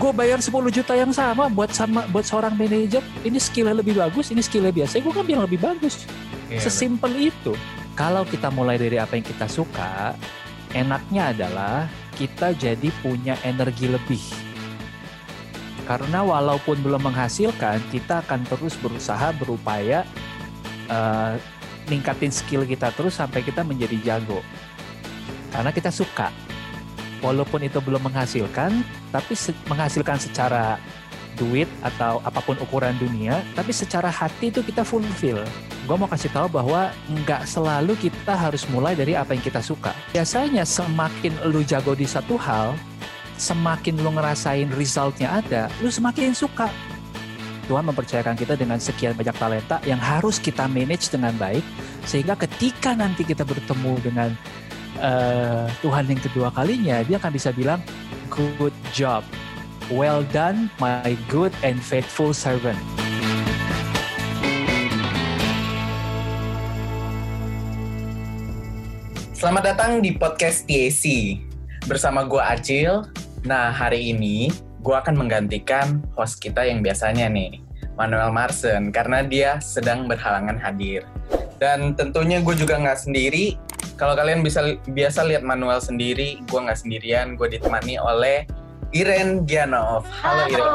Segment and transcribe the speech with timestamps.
[0.00, 4.32] gue bayar 10 juta yang sama buat sama buat seorang manajer ini skillnya lebih bagus
[4.32, 4.96] ini skillnya biasa.
[5.04, 6.08] Gue kan bilang lebih bagus.
[6.48, 7.52] Iya, sesimpel itu.
[7.92, 10.16] Kalau kita mulai dari apa yang kita suka
[10.72, 11.84] enaknya adalah
[12.16, 14.24] kita jadi punya energi lebih.
[15.84, 20.08] Karena walaupun belum menghasilkan kita akan terus berusaha berupaya
[20.88, 21.34] eh,
[21.92, 24.40] ningkatin skill kita terus sampai kita menjadi jago.
[25.52, 26.32] Karena kita suka
[27.20, 30.76] walaupun itu belum menghasilkan tapi se- menghasilkan secara
[31.38, 35.40] duit atau apa pun ukuran dunia tapi secara hati itu kita fulfill.
[35.88, 39.96] Gue mau kasih tahu bahwa nggak selalu kita harus mulai dari apa yang kita suka.
[40.12, 42.76] Biasanya semakin lu jago di satu hal
[43.40, 46.68] semakin lu ngerasain resultnya ada lu semakin suka.
[47.64, 51.62] Tuhan mempercayakan kita dengan sekian banyak talenta yang harus kita manage dengan baik
[52.02, 54.34] sehingga ketika nanti kita bertemu dengan
[55.00, 57.80] eh, Tuhan yang kedua kalinya dia akan bisa bilang
[58.28, 59.24] good job.
[59.90, 62.78] Well done my good and faithful servant.
[69.34, 71.40] Selamat datang di podcast TAC
[71.88, 73.08] bersama gue Acil.
[73.42, 74.52] Nah hari ini
[74.84, 77.60] gue akan menggantikan host kita yang biasanya nih,
[78.00, 81.04] Manuel Marsen, karena dia sedang berhalangan hadir.
[81.60, 83.60] Dan tentunya gue juga nggak sendiri.
[84.00, 87.36] Kalau kalian bisa biasa lihat Manuel sendiri, gue nggak sendirian.
[87.36, 88.48] Gue ditemani oleh
[88.96, 90.08] Iren Gianov.
[90.24, 90.72] Halo, Iren.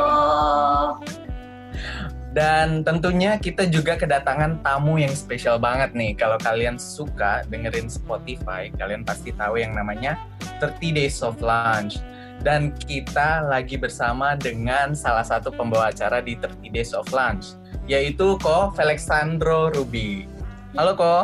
[2.36, 6.14] Dan tentunya kita juga kedatangan tamu yang spesial banget nih.
[6.14, 10.22] Kalau kalian suka dengerin Spotify, kalian pasti tahu yang namanya
[10.62, 11.98] 30 Days of Lunch.
[12.46, 17.58] Dan kita lagi bersama dengan salah satu pembawa acara di 30 Days of Lunch,
[17.90, 20.30] yaitu Ko Felixandro Ruby.
[20.78, 21.16] Halo Ko.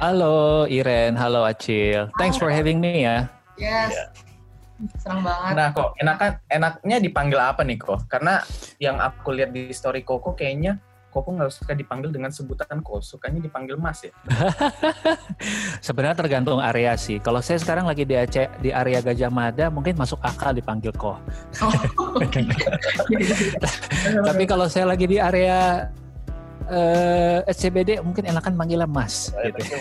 [0.00, 3.28] halo Iren halo Acil thanks for having me ya
[3.60, 3.94] Yes.
[4.98, 5.54] Senang banget.
[5.54, 8.00] Nah kok enakan enaknya dipanggil apa nih Ko?
[8.10, 8.42] Karena
[8.82, 13.44] yang aku lihat di story Koko kayaknya Koko nggak suka dipanggil dengan sebutan Ko, sukanya
[13.44, 14.12] dipanggil Mas ya.
[15.86, 19.92] sebenarnya tergantung area sih kalau saya sekarang lagi di Aceh di area Gajah Mada mungkin
[20.00, 21.20] masuk akal dipanggil koh
[21.60, 21.72] Oh,
[22.16, 22.40] oke.
[24.32, 25.86] Tapi kalau saya lagi di area
[26.72, 29.30] eh, SCBD mungkin enakan manggilnya Mas.
[29.30, 29.76] Gitu.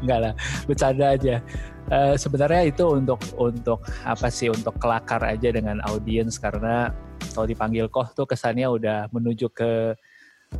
[0.00, 0.32] Enggak lah,
[0.64, 1.36] bercanda aja.
[1.92, 4.48] Eh, sebenarnya itu untuk untuk apa sih?
[4.48, 6.90] Untuk kelakar aja dengan audiens karena
[7.36, 9.94] kalau dipanggil koh tuh kesannya udah menuju ke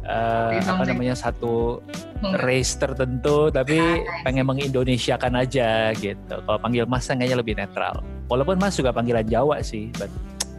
[0.03, 1.82] eh, apa namanya satu
[2.42, 6.34] race tertentu, tapi pengen mengindonesiakan aja gitu.
[6.42, 8.03] Kalau panggil Mas kayaknya lebih netral.
[8.30, 10.08] Walaupun Mas juga panggilan Jawa sih, but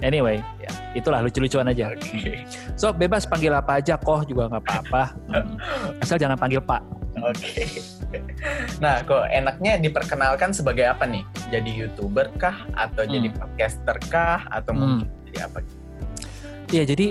[0.03, 1.91] anyway, ya itulah lucu-lucuan aja.
[1.95, 2.43] Oke.
[2.75, 5.03] So bebas panggil apa aja, koh juga nggak apa-apa.
[5.31, 5.55] Hmm.
[6.03, 6.83] Asal jangan panggil Pak.
[7.23, 7.69] Oke.
[8.81, 11.21] Nah, kok enaknya diperkenalkan sebagai apa nih?
[11.53, 13.37] Jadi youtuber kah, atau jadi Hmm.
[13.37, 14.79] podcaster kah, atau Hmm.
[14.81, 15.57] mungkin jadi apa?
[16.73, 17.07] Iya, jadi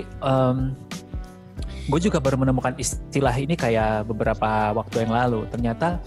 [1.83, 5.43] gue juga baru menemukan istilah ini kayak beberapa waktu yang lalu.
[5.51, 5.99] Ternyata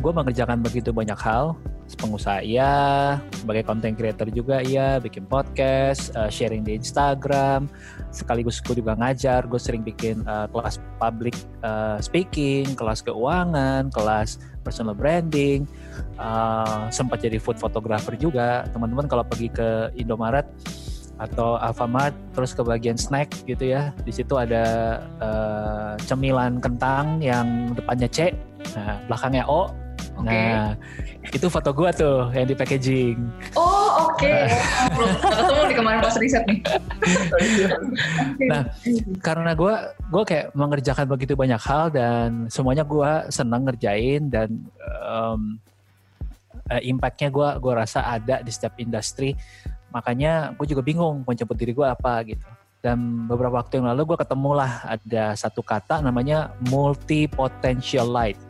[0.00, 1.54] gue mengerjakan begitu banyak hal.
[1.90, 7.66] Pengusaha iya, sebagai content creator juga iya, bikin podcast, eh, sharing di Instagram,
[8.14, 9.44] sekaligus gue juga ngajar.
[9.50, 11.34] Gue sering bikin eh, kelas public
[11.66, 15.66] eh, speaking, kelas keuangan, kelas personal branding,
[16.14, 18.64] eh, sempat jadi food photographer juga.
[18.70, 20.46] Teman-teman kalau pergi ke Indomaret
[21.20, 24.64] atau Alfamart terus ke bagian snack gitu ya di situ ada
[25.20, 28.32] eh, cemilan kentang yang depannya C
[28.72, 29.68] nah belakangnya O
[30.20, 30.32] Oke.
[30.32, 30.76] nah
[31.32, 33.20] itu foto gua tuh yang di packaging
[33.56, 34.34] Oh, oke.
[34.96, 36.60] Belum ketemu di kemarin pas riset nih.
[38.50, 38.62] Nah,
[39.20, 44.48] karena gua gua kayak mengerjakan begitu banyak hal dan semuanya gua senang ngerjain dan
[45.04, 45.40] em,
[46.72, 49.36] eh, impactnya gua gua rasa ada di setiap industri
[49.90, 52.46] makanya gue juga bingung mau jemput diri gue apa gitu
[52.80, 58.40] dan beberapa waktu yang lalu gue ketemulah ada satu kata namanya multi potential light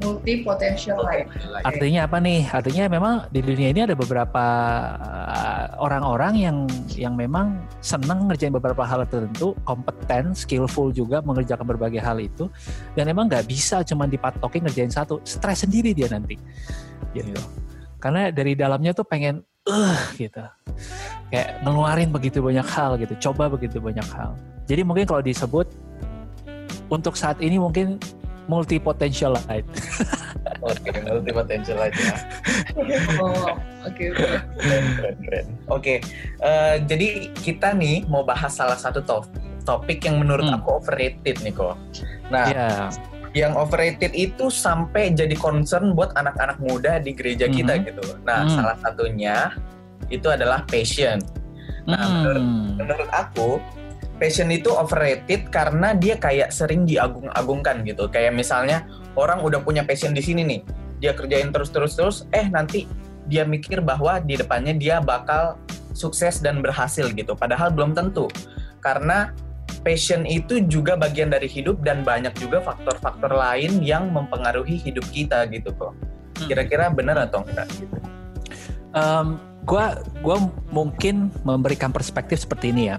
[0.00, 1.28] Multi potential life.
[1.60, 2.48] Artinya apa nih?
[2.48, 4.44] Artinya memang di dunia ini ada beberapa
[4.96, 6.56] uh, orang-orang yang
[6.96, 12.48] yang memang senang ngerjain beberapa hal tertentu, kompeten, skillful juga mengerjakan berbagai hal itu,
[12.96, 16.40] dan memang nggak bisa cuma dipatokin ngerjain satu, stres sendiri dia nanti,
[17.12, 17.36] gitu.
[18.00, 20.42] Karena dari dalamnya tuh pengen, eh gitu,
[21.30, 24.34] kayak ngeluarin begitu banyak hal gitu, coba begitu banyak hal.
[24.66, 25.66] Jadi mungkin kalau disebut
[26.90, 28.02] untuk saat ini mungkin
[28.50, 29.62] multi potential light.
[30.60, 32.14] Oke, multi potential aja.
[33.20, 33.56] Oh,
[35.68, 35.94] oke.
[36.40, 39.28] eh, jadi kita nih mau bahas salah satu top-
[39.64, 40.56] topik yang menurut Hmm.
[40.60, 41.76] aku overrated nih kok.
[42.30, 42.88] Nah, Ya,
[43.30, 47.82] yang overrated itu sampai jadi concern buat anak-anak muda di gereja kita Mhm.
[47.86, 48.04] gitu.
[48.26, 48.54] Nah, Hmm.
[48.58, 49.54] salah satunya
[50.10, 51.22] itu adalah passion.
[51.86, 52.44] Nah, menurut,
[52.76, 53.62] menurut aku
[54.18, 58.10] passion itu overrated karena dia kayak sering diagung-agungkan gitu.
[58.10, 58.84] Kayak misalnya
[59.14, 60.60] orang udah punya passion di sini nih,
[60.98, 62.84] dia kerjain terus-terus terus, eh nanti
[63.30, 65.54] dia mikir bahwa di depannya dia bakal
[65.94, 67.38] sukses dan berhasil gitu.
[67.38, 68.26] Padahal belum tentu.
[68.82, 69.30] Karena
[69.80, 75.48] passion itu juga bagian dari hidup dan banyak juga faktor-faktor lain yang mempengaruhi hidup kita
[75.48, 75.92] gitu kok.
[75.92, 76.48] Hmm.
[76.48, 77.96] Kira-kira benar atau enggak gitu?
[78.90, 80.36] Um, gua gua
[80.72, 82.98] mungkin memberikan perspektif seperti ini ya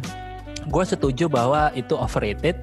[0.70, 2.54] gue setuju bahwa itu overrated,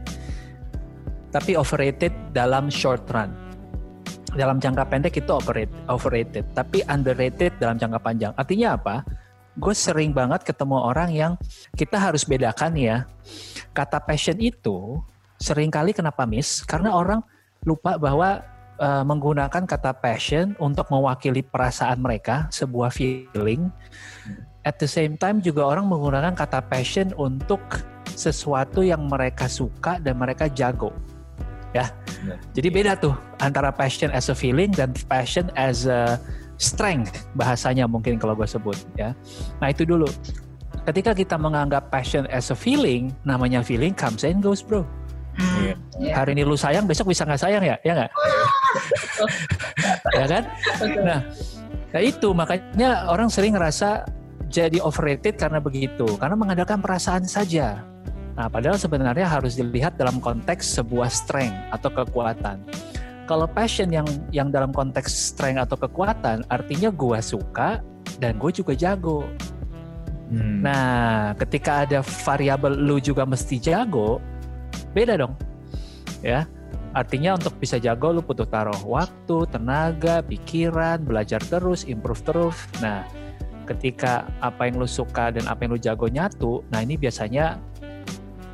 [1.35, 3.35] tapi overrated dalam short run.
[4.37, 8.33] Dalam jangka pendek itu overrated, overrated, tapi underrated dalam jangka panjang.
[8.37, 9.03] Artinya apa?
[9.59, 11.33] Gue sering banget ketemu orang yang
[11.75, 13.11] kita harus bedakan ya.
[13.75, 15.03] Kata passion itu
[15.39, 16.63] sering kali kenapa miss?
[16.63, 17.21] Karena orang
[17.67, 18.43] lupa bahwa
[18.79, 23.67] uh, menggunakan kata passion untuk mewakili perasaan mereka, sebuah feeling
[24.69, 27.61] at the same time juga orang menggunakan kata passion untuk
[28.13, 30.91] sesuatu yang mereka suka dan mereka jago.
[31.73, 31.93] Ya.
[32.25, 32.37] ya.
[32.57, 36.21] Jadi beda tuh antara passion as a feeling dan passion as a
[36.59, 39.15] strength bahasanya mungkin kalau gue sebut ya.
[39.63, 40.11] Nah, itu dulu.
[40.85, 44.83] Ketika kita menganggap passion as a feeling, namanya feeling comes and goes, bro.
[45.39, 45.79] Hmm.
[46.03, 46.19] Yeah.
[46.19, 47.77] Hari ini lu sayang, besok bisa nggak sayang ya?
[47.87, 48.11] Ya nggak?
[50.19, 50.43] ya kan?
[50.99, 51.21] Nah,
[51.95, 54.03] nah itu makanya orang sering ngerasa
[54.51, 57.85] jadi overrated karena begitu, karena mengandalkan perasaan saja.
[58.39, 62.63] Nah, padahal sebenarnya harus dilihat dalam konteks sebuah strength atau kekuatan.
[63.29, 67.85] Kalau passion yang yang dalam konteks strength atau kekuatan, artinya gue suka
[68.17, 69.29] dan gue juga jago.
[70.33, 70.65] Hmm.
[70.65, 74.17] Nah, ketika ada variabel lu juga mesti jago,
[74.97, 75.37] beda dong,
[76.25, 76.49] ya.
[76.97, 82.57] Artinya untuk bisa jago lu butuh taruh waktu, tenaga, pikiran, belajar terus, improve terus.
[82.81, 83.05] Nah,
[83.69, 87.61] ketika apa yang lu suka dan apa yang lu jago nyatu, nah ini biasanya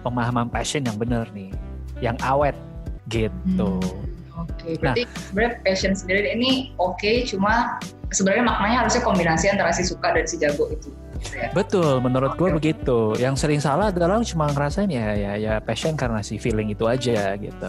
[0.02, 1.54] pemahaman passion yang benar nih,
[2.02, 2.58] yang awet
[3.06, 3.78] gitu.
[3.78, 4.13] Hmm.
[4.34, 7.78] Oke, okay, berarti nah, sebenarnya passion sendiri ini oke, okay, cuma
[8.10, 10.90] sebenarnya maknanya harusnya kombinasi antara si suka dan si jago itu.
[11.22, 11.48] Gitu ya?
[11.54, 12.40] Betul, menurut okay.
[12.42, 12.98] gue begitu.
[13.22, 17.38] Yang sering salah adalah cuma ngerasain ya, ya, ya passion karena si feeling itu aja
[17.38, 17.68] gitu.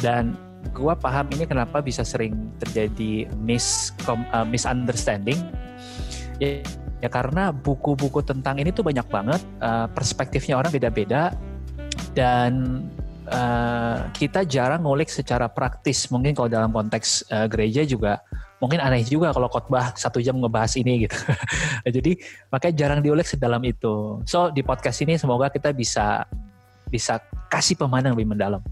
[0.00, 0.32] Dan
[0.72, 5.36] gue paham ini kenapa bisa sering terjadi mis uh, misunderstanding
[6.42, 6.66] Ya,
[6.98, 11.30] ya karena buku-buku tentang ini tuh banyak banget, uh, perspektifnya orang beda-beda
[12.14, 12.82] dan
[13.28, 16.08] uh, kita jarang ngulik secara praktis.
[16.10, 18.20] Mungkin kalau dalam konteks uh, gereja juga
[18.62, 21.16] mungkin aneh juga kalau khotbah satu jam ngebahas ini gitu.
[22.00, 22.16] Jadi
[22.48, 24.24] makanya jarang diulik sedalam itu.
[24.24, 26.24] So di podcast ini semoga kita bisa
[26.88, 27.20] bisa
[27.52, 28.62] kasih pemahaman lebih mendalam.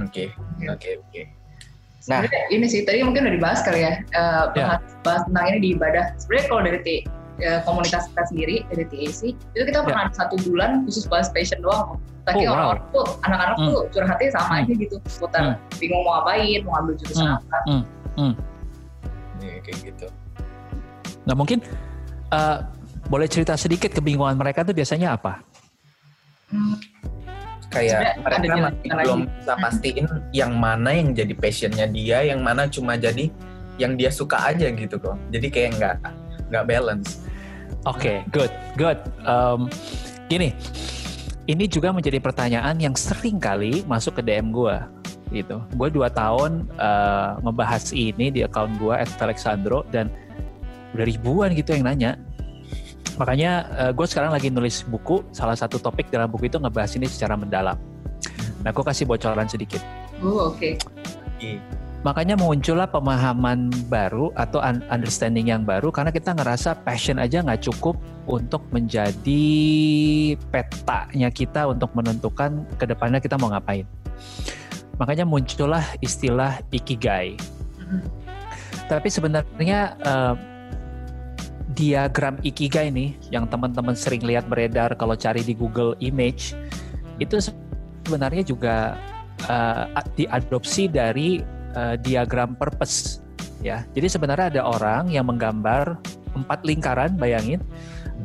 [0.00, 0.32] Oke,
[0.66, 1.22] oke, oke.
[2.04, 2.20] Nah,
[2.52, 5.00] ini sih tadi mungkin udah dibahas kali ya, uh, bahas, yeah.
[5.00, 6.04] bahas tentang ini di ibadah.
[6.20, 6.96] Sebenarnya kalau dari
[7.40, 9.86] uh, komunitas kita sendiri dari TAC itu kita ya.
[9.88, 10.16] pernah yeah.
[10.16, 11.96] satu bulan khusus bahas passion doang.
[12.24, 12.96] Tapi oh, orang-orang wow.
[12.96, 13.66] tuh anak-anak mm.
[13.68, 14.60] tuh curhatnya sama mm.
[14.64, 15.56] aja gitu, seputar mm.
[15.76, 17.36] bingung mau ngapain, mau ambil jurusan mm.
[17.36, 17.58] apa.
[17.68, 17.82] Mm.
[18.16, 18.34] Mm.
[19.44, 20.06] Ya, kayak gitu.
[21.28, 21.58] Nah mungkin
[22.32, 22.58] uh,
[23.12, 25.44] boleh cerita sedikit kebingungan mereka tuh biasanya apa?
[26.48, 26.80] Hmm
[27.74, 32.94] kayak mereka masih belum bisa pastiin yang mana yang jadi passionnya dia, yang mana cuma
[32.94, 33.28] jadi
[33.76, 35.18] yang dia suka aja gitu kok.
[35.34, 35.96] Jadi kayak nggak
[36.54, 37.26] nggak balance.
[37.84, 38.98] Oke, okay, good, good.
[39.28, 39.68] Um,
[40.30, 40.56] gini,
[41.44, 44.76] ini juga menjadi pertanyaan yang sering kali masuk ke DM gue
[45.32, 45.60] gitu.
[45.74, 50.08] Gue dua tahun uh, ngebahas ini di account gue Alexandro dan
[50.94, 52.14] udah ribuan gitu yang nanya
[53.14, 57.06] Makanya uh, gue sekarang lagi nulis buku, salah satu topik dalam buku itu ngebahas ini
[57.06, 57.78] secara mendalam.
[58.66, 59.78] Nah, gue kasih bocoran sedikit.
[60.18, 60.74] Oh, oke.
[61.38, 61.62] Okay.
[62.04, 64.60] Makanya muncullah pemahaman baru atau
[64.92, 67.96] understanding yang baru karena kita ngerasa passion aja nggak cukup
[68.28, 69.44] untuk menjadi
[70.52, 73.88] petanya kita untuk menentukan ke depannya kita mau ngapain.
[75.00, 77.40] Makanya muncullah istilah ikigai.
[77.80, 78.02] Mm -hmm.
[78.84, 80.36] Tapi sebenarnya uh,
[81.72, 86.52] diagram ikigai ini yang teman-teman sering lihat beredar kalau cari di Google Image
[87.16, 89.00] itu sebenarnya juga
[89.48, 89.88] uh,
[90.20, 91.40] diadopsi dari
[91.74, 93.20] uh, diagram purpose
[93.60, 93.84] ya.
[93.92, 95.98] Jadi sebenarnya ada orang yang menggambar
[96.34, 97.62] empat lingkaran, bayangin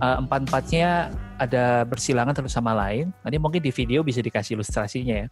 [0.01, 3.11] uh, empat-empatnya ada bersilangan satu sama lain.
[3.23, 5.27] Nanti mungkin di video bisa dikasih ilustrasinya ya.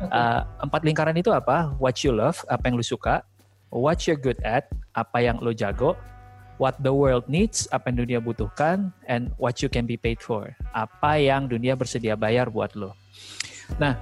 [0.00, 1.70] Uh, empat lingkaran itu apa?
[1.78, 3.22] What you love, apa yang lu suka.
[3.70, 4.66] What you're good at,
[4.98, 5.94] apa yang lu jago
[6.60, 10.52] what the world needs, apa yang dunia butuhkan, and what you can be paid for,
[10.76, 12.92] apa yang dunia bersedia bayar buat lo.
[13.80, 13.96] Nah,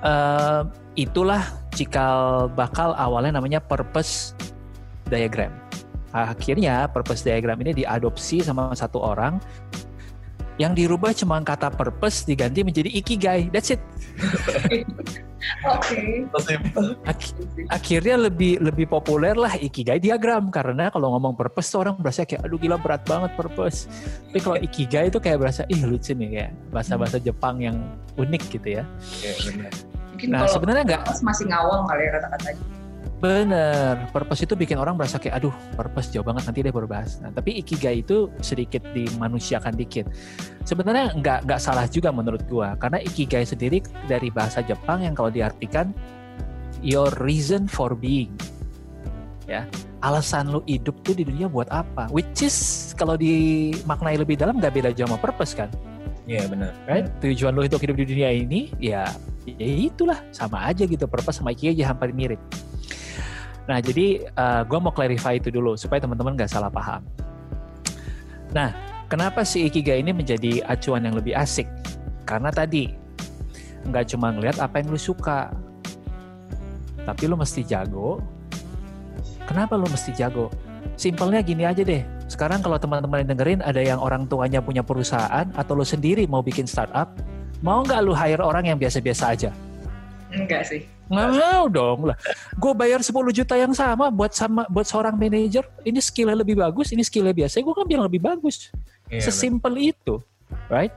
[0.00, 0.64] uh,
[0.98, 4.34] itulah cikal bakal awalnya namanya purpose
[5.06, 5.54] diagram.
[6.10, 9.38] Akhirnya purpose diagram ini diadopsi sama satu orang
[10.58, 13.46] Yang dirubah cuma kata purpose diganti menjadi ikigai.
[13.54, 13.78] That's it.
[15.70, 16.26] Oke.
[17.06, 17.30] Ak-
[17.70, 22.42] akhirnya lebih lebih populer lah ikigai diagram karena kalau ngomong purpose tuh orang berasa kayak
[22.42, 23.86] aduh gila berat banget purpose.
[24.34, 27.78] Tapi kalau ikigai itu kayak berasa ih lucu nih kayak bahasa-bahasa Jepang yang
[28.18, 28.84] unik gitu ya.
[29.22, 29.72] Iya benar.
[30.18, 32.62] Mungkin Nah, kalau sebenarnya nggak masih ngawang kali ya kata-katanya.
[33.18, 37.22] Bener, purpose itu bikin orang merasa kayak aduh purpose jauh banget nanti dia baru bahas.
[37.22, 40.10] Nah, tapi ikigai itu sedikit dimanusiakan dikit.
[40.66, 43.78] Sebenarnya nggak nggak salah juga menurut gua karena ikigai sendiri
[44.10, 45.94] dari bahasa Jepang yang kalau diartikan
[46.82, 48.34] your reason for being.
[49.46, 49.70] Ya,
[50.02, 52.10] alasan lu hidup tuh di dunia buat apa?
[52.10, 55.70] Which is kalau dimaknai lebih dalam nggak beda jauh sama purpose kan?
[56.28, 56.76] Iya benar.
[56.84, 57.08] Right?
[57.24, 59.08] Tujuan lu untuk hidup di dunia ini ya
[59.48, 62.40] ya itulah sama aja gitu purpose sama ikigai hampir mirip.
[63.68, 67.04] Nah, jadi uh, gue mau clarify itu dulu supaya teman-teman nggak salah paham.
[68.56, 68.72] Nah,
[69.12, 71.68] kenapa si Ikigai ini menjadi acuan yang lebih asik?
[72.24, 72.88] Karena tadi
[73.84, 75.52] nggak cuma ngelihat apa yang lu suka,
[77.04, 78.24] tapi lu mesti jago.
[79.44, 80.48] Kenapa lu mesti jago?
[80.96, 82.00] Simpelnya gini aja deh.
[82.28, 86.44] Sekarang kalau teman-teman yang dengerin ada yang orang tuanya punya perusahaan atau lu sendiri mau
[86.44, 87.08] bikin startup,
[87.64, 89.50] mau nggak lu hire orang yang biasa-biasa aja?
[90.28, 90.84] Enggak sih.
[91.08, 92.16] Nggak mau dong lah.
[92.60, 95.64] Gue bayar 10 juta yang sama buat sama buat seorang manajer.
[95.80, 97.64] Ini skillnya lebih bagus, ini skillnya biasa.
[97.64, 98.68] Gue kan bilang lebih bagus.
[99.08, 100.20] Iya, Sesimpel itu,
[100.68, 100.92] right?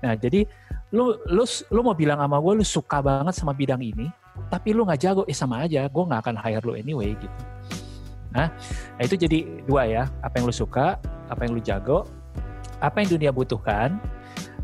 [0.00, 0.48] Nah jadi
[0.96, 4.08] lu lu lu mau bilang sama gue lu suka banget sama bidang ini,
[4.48, 5.84] tapi lu nggak jago, eh sama aja.
[5.92, 7.36] Gue nggak akan hire lu anyway gitu.
[8.30, 8.46] Nah,
[8.96, 10.04] nah itu jadi dua ya.
[10.22, 12.06] Apa yang lu suka, apa yang lu jago,
[12.78, 13.98] apa yang dunia butuhkan.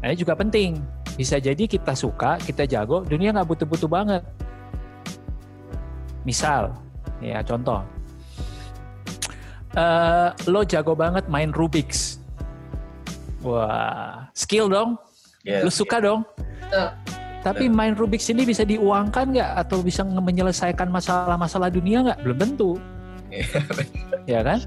[0.03, 0.79] Nah, ini juga penting.
[1.17, 4.23] Bisa jadi kita suka, kita jago, dunia nggak butuh-butuh banget.
[6.27, 6.75] Misal,
[7.23, 7.81] ya contoh,
[9.73, 12.21] eh, lo jago banget main Rubik's.
[13.41, 14.99] Wah, skill dong.
[15.47, 16.27] Iya, Lo suka dong.
[16.37, 16.91] Betul.
[17.47, 22.19] Tapi main Rubik's ini bisa diuangkan nggak atau bisa menyelesaikan masalah-masalah dunia nggak?
[22.27, 22.96] Belum tentu, Iya,
[24.33, 24.61] ya kan?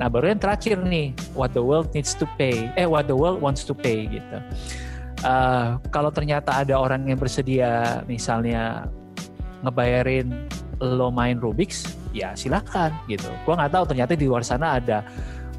[0.00, 3.38] Nah baru yang terakhir nih, what the world needs to pay, eh what the world
[3.38, 4.38] wants to pay gitu.
[5.24, 8.90] Eh, kalau ternyata ada orang yang bersedia, misalnya
[9.64, 10.28] ngebayarin
[10.84, 13.30] lo main Rubik's, ya silakan gitu.
[13.48, 15.00] Gua nggak tahu ternyata di luar sana ada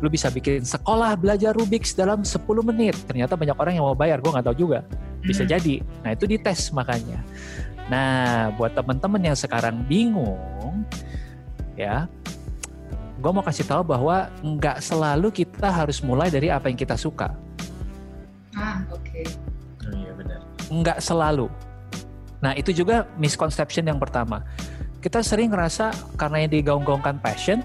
[0.03, 3.00] lu bisa bikin sekolah belajar Rubik's dalam 10 menit.
[3.07, 4.79] Ternyata banyak orang yang mau bayar, gua nggak tahu juga.
[5.24, 5.51] Bisa Hmm.
[5.55, 5.75] jadi.
[6.03, 7.24] Nah, itu dites makanya.
[7.89, 10.83] Nah, buat teman-teman yang sekarang bingung
[11.74, 12.05] ya,
[13.15, 17.31] gue mau kasih tahu bahwa nggak selalu kita harus mulai dari apa yang kita suka.
[18.55, 19.22] Ah, oke.
[19.88, 20.39] Oh, Iya benar.
[20.67, 21.48] Nggak selalu.
[22.43, 24.43] Nah, itu juga misconception yang pertama.
[25.00, 27.62] Kita sering ngerasa karena yang digaung-gaungkan passion,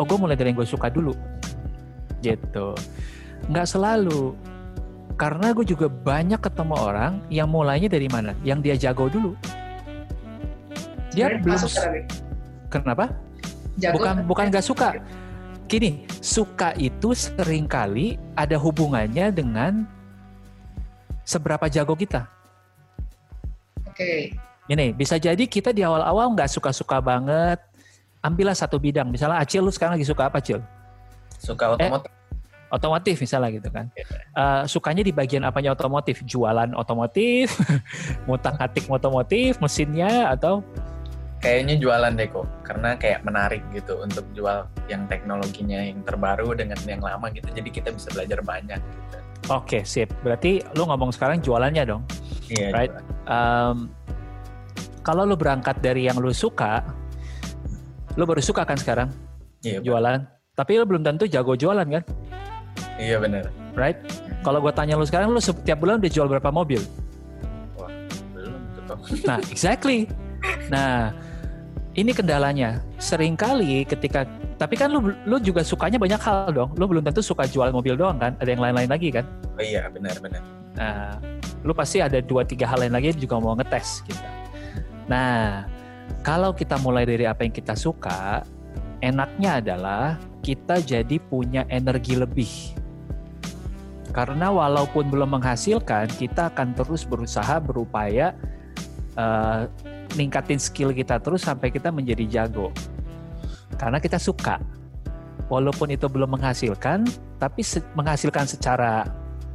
[0.00, 1.14] oh gue mulai dari yang gue suka dulu.
[2.24, 2.74] Gitu.
[3.48, 4.34] Nggak selalu.
[5.16, 8.36] Karena gue juga banyak ketemu orang yang mulainya dari mana?
[8.44, 9.32] Yang dia jago dulu.
[11.16, 12.68] Dia Sebenarnya belum.
[12.68, 13.04] Kenapa?
[13.76, 14.88] Jago bukan tapi- bukan nggak suka.
[15.66, 19.82] Gini, suka itu sering kali ada hubungannya dengan
[21.26, 22.30] seberapa jago kita.
[23.82, 24.30] Oke.
[24.66, 27.58] Ini bisa jadi kita di awal-awal nggak suka-suka banget.
[28.22, 29.10] Ambillah satu bidang.
[29.10, 30.62] Misalnya Acil, lu sekarang lagi suka apa, Acil?
[31.38, 32.10] Suka otomotif.
[32.66, 33.86] Otomotif misalnya gitu kan.
[34.34, 36.26] Eh, sukanya di bagian apanya otomotif?
[36.26, 37.54] Jualan otomotif,
[38.26, 40.66] ngutak-ngatik otomotif, mesinnya, atau
[41.36, 42.46] Kayaknya jualan deh kok.
[42.64, 47.46] Karena kayak menarik gitu untuk jual yang teknologinya yang terbaru dengan yang lama gitu.
[47.52, 49.16] Jadi kita bisa belajar banyak gitu.
[49.52, 50.10] Oke, sip.
[50.26, 52.02] Berarti lu ngomong sekarang jualannya dong.
[52.50, 52.68] Iya.
[52.74, 52.92] Right.
[52.94, 53.30] jualan.
[53.30, 53.76] um,
[55.06, 56.82] kalau lu berangkat dari yang lu suka,
[58.18, 59.08] lu baru suka kan sekarang
[59.62, 59.78] Iya.
[59.78, 60.18] jualan.
[60.56, 62.02] Tapi lu belum tentu jago jualan kan,
[62.98, 63.46] Iya benar.
[63.76, 64.00] right?
[64.42, 66.80] Kalau gue tanya lu sekarang, lu setiap bulan udah jual berapa mobil?
[68.34, 68.98] Belum tuh.
[69.26, 70.08] Nah, exactly.
[70.72, 71.12] Nah,
[71.96, 72.84] ini kendalanya.
[73.00, 74.28] Seringkali ketika
[74.60, 76.70] tapi kan lu lu juga sukanya banyak hal dong.
[76.76, 78.36] Lu belum tentu suka jual mobil doang kan?
[78.38, 79.24] Ada yang lain-lain lagi kan?
[79.56, 80.44] Oh iya benar-benar.
[80.76, 81.16] Nah,
[81.64, 84.28] lu pasti ada dua tiga hal lain lagi yang juga mau ngetes kita.
[85.08, 85.64] Nah,
[86.20, 88.44] kalau kita mulai dari apa yang kita suka,
[89.00, 92.52] enaknya adalah kita jadi punya energi lebih.
[94.12, 98.32] Karena walaupun belum menghasilkan, kita akan terus berusaha berupaya
[99.16, 99.62] eh,
[100.16, 102.72] ningkatin skill kita terus sampai kita menjadi jago.
[103.76, 104.58] Karena kita suka.
[105.46, 107.06] Walaupun itu belum menghasilkan,
[107.38, 109.06] tapi se- menghasilkan secara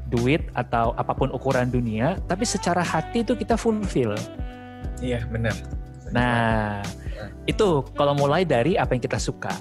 [0.08, 4.16] duit atau apa pun ukuran dunia, tapi secara hati itu kita fulfill.
[5.02, 5.56] Iya benar.
[6.12, 6.84] Nah,
[7.48, 9.52] itu kalau mulai dari apa yang kita suka.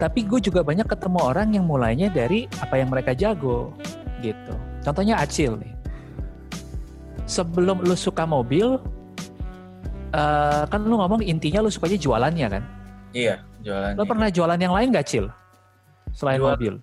[0.00, 3.70] Tapi gue juga banyak ketemu orang yang mulainya dari apa yang mereka jago.
[4.22, 4.54] gitu.
[4.82, 5.74] Contohnya Acil nih.
[7.26, 8.78] Sebelum lu suka mobil,
[10.12, 12.62] uh, kan lu ngomong intinya lu sukanya jualannya kan?
[13.12, 13.92] Iya, jualan.
[13.96, 15.26] Lu pernah jualan yang lain gak Cil?
[16.12, 16.74] Selain Jual, mobil?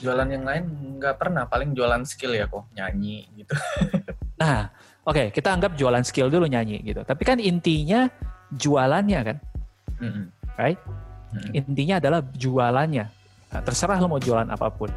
[0.00, 0.64] Jualan yang lain
[1.00, 3.52] nggak pernah, paling jualan skill ya kok, nyanyi gitu.
[4.40, 4.72] nah,
[5.04, 7.04] oke, okay, kita anggap jualan skill dulu nyanyi gitu.
[7.04, 8.08] Tapi kan intinya
[8.54, 9.36] jualannya kan?
[10.00, 10.24] Mm -hmm.
[10.56, 10.80] Right?
[11.34, 11.50] Mm -hmm.
[11.60, 13.04] Intinya adalah jualannya.
[13.48, 14.88] Nah, terserah lo mau jualan apa pun.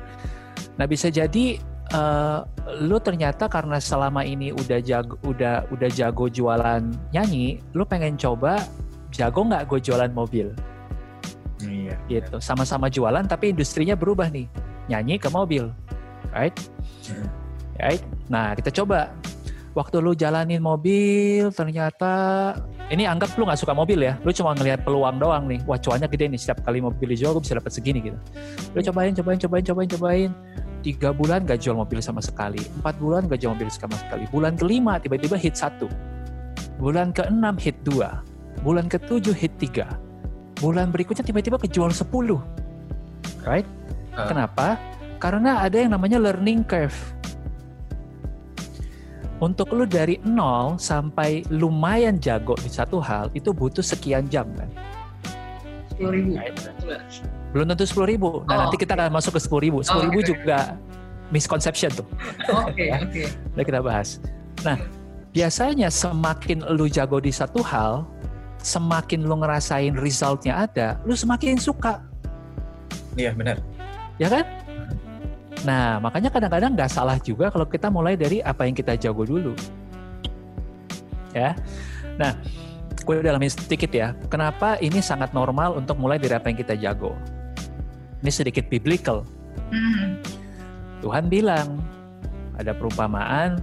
[0.80, 1.60] Nah, bisa jadi
[1.92, 2.48] uh,
[2.82, 8.64] lu ternyata karena selama ini udah jago udah udah jago jualan nyanyi, lu pengen coba
[9.12, 10.52] jago nggak gue jualan mobil?
[11.62, 11.96] Iya.
[12.10, 12.42] Gitu.
[12.42, 14.50] Sama-sama jualan tapi industrinya berubah nih.
[14.90, 15.70] Nyanyi ke mobil.
[16.34, 16.56] Right?
[17.08, 17.28] Hmm.
[17.78, 18.04] Right?
[18.32, 19.12] Nah, kita coba.
[19.72, 22.12] Waktu lu jalanin mobil, ternyata
[22.92, 26.12] ini anggap lu nggak suka mobil ya, lu cuma ngelihat peluang doang nih, wah cuannya
[26.12, 28.20] gede nih, setiap kali mobil dijual gue bisa dapat segini gitu.
[28.76, 30.30] Lu cobain, cobain, cobain, cobain, cobain,
[30.82, 34.58] tiga bulan gak jual mobil sama sekali, empat bulan gak jual mobil sama sekali, bulan
[34.58, 35.88] kelima tiba-tiba hit satu,
[36.82, 38.26] bulan keenam hit dua,
[38.66, 39.88] bulan ketujuh hit tiga,
[40.60, 42.42] bulan berikutnya tiba-tiba kejual sepuluh,
[43.46, 43.66] right?
[44.14, 44.28] Uh.
[44.28, 44.76] Kenapa?
[45.22, 46.98] Karena ada yang namanya learning curve.
[49.42, 54.70] Untuk lu dari nol sampai lumayan jago di satu hal itu butuh sekian jam kan?
[55.90, 56.38] Sepuluh ribu.
[56.38, 56.54] Right?
[57.52, 58.30] Belum tentu sepuluh ribu.
[58.48, 59.80] Nah oh, nanti kita akan masuk ke sepuluh ribu.
[59.84, 60.32] Sepuluh ribu oh, okay.
[60.32, 60.58] juga
[61.32, 62.08] misconception tuh.
[62.68, 63.00] Oke ya.
[63.04, 63.24] oke.
[63.56, 64.20] Nah kita bahas.
[64.68, 64.80] Nah
[65.32, 68.04] biasanya semakin lu jago di satu hal,
[68.60, 72.04] semakin lu ngerasain resultnya ada, lu semakin suka.
[73.16, 73.60] Iya benar.
[74.20, 74.46] Ya kan?
[75.64, 79.56] Nah makanya kadang-kadang nggak salah juga kalau kita mulai dari apa yang kita jago dulu.
[81.32, 81.56] Ya.
[82.20, 82.36] Nah
[83.02, 84.14] gue dalamin sedikit ya.
[84.28, 87.16] Kenapa ini sangat normal untuk mulai dari apa yang kita jago?
[88.22, 89.26] Ini sedikit biblical.
[89.74, 90.22] Mm.
[91.02, 91.82] Tuhan bilang
[92.54, 93.58] ada perumpamaan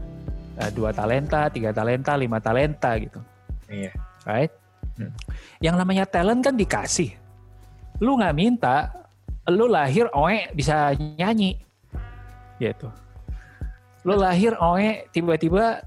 [0.58, 3.22] uh, dua talenta, tiga talenta, lima talenta gitu.
[3.70, 3.94] Iya.
[4.26, 4.52] Right?
[4.98, 5.14] Hmm.
[5.62, 7.14] Yang namanya talent kan dikasih.
[8.02, 8.90] Lu nggak minta,
[9.46, 11.54] lu lahir oe bisa nyanyi.
[12.58, 12.90] Gitu.
[14.02, 15.86] Lu lahir oe tiba-tiba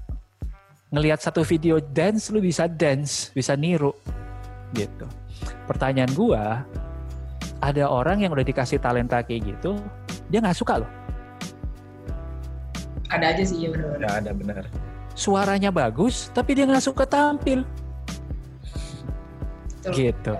[0.92, 3.92] ngelihat satu video dance lu bisa dance, bisa niru.
[4.72, 5.04] Gitu.
[5.68, 6.64] Pertanyaan gua,
[7.62, 9.78] ada orang yang udah dikasih talenta kayak gitu,
[10.26, 10.90] dia nggak suka loh.
[13.06, 13.88] Ada aja sih ya benar.
[14.02, 14.62] Ada, ada benar.
[15.14, 17.62] Suaranya bagus, tapi dia nggak suka tampil.
[19.78, 19.92] Betul.
[19.94, 20.34] Gitu.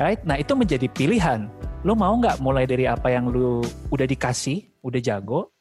[0.00, 0.20] Right?
[0.26, 1.46] Nah itu menjadi pilihan.
[1.86, 5.52] Lo mau nggak mulai dari apa yang lu udah dikasih, udah jago,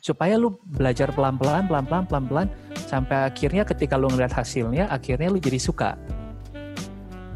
[0.00, 2.48] supaya lu belajar pelan-pelan, pelan-pelan, pelan-pelan,
[2.88, 5.96] sampai akhirnya ketika lu ngeliat hasilnya, akhirnya lu jadi suka.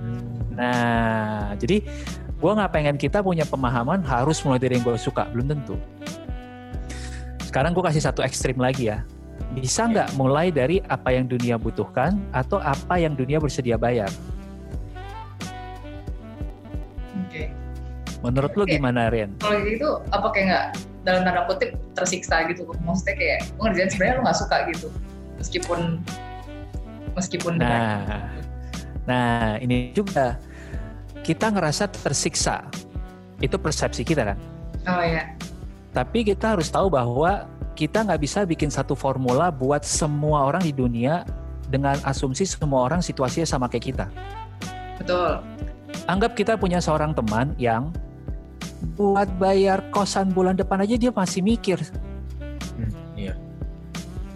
[0.00, 0.56] Hmm.
[0.56, 1.84] Nah, jadi
[2.44, 5.80] gue nggak pengen kita punya pemahaman harus mulai dari yang gue suka belum tentu
[7.40, 9.00] sekarang gue kasih satu ekstrim lagi ya
[9.56, 14.12] bisa nggak mulai dari apa yang dunia butuhkan atau apa yang dunia bersedia bayar
[17.24, 17.48] Oke.
[18.20, 19.34] Menurut lo gimana, Ren?
[19.42, 20.66] Kalau gitu, apa kayak nggak
[21.02, 22.62] dalam tanda kutip tersiksa gitu?
[22.86, 24.88] Maksudnya kayak gue ngerjain sebenarnya lo nggak suka gitu,
[25.40, 25.80] meskipun
[27.18, 27.52] meskipun.
[27.58, 28.30] Nah,
[29.02, 30.38] nah ini juga
[31.24, 32.68] kita ngerasa tersiksa.
[33.40, 34.38] Itu persepsi kita kan.
[34.84, 35.32] Oh ya.
[35.96, 40.70] Tapi kita harus tahu bahwa kita nggak bisa bikin satu formula buat semua orang di
[40.76, 41.24] dunia
[41.66, 44.06] dengan asumsi semua orang situasinya sama kayak kita.
[45.00, 45.40] Betul.
[46.04, 47.88] Anggap kita punya seorang teman yang
[49.00, 51.80] buat bayar kosan bulan depan aja dia masih mikir.
[52.76, 53.32] Hmm, iya.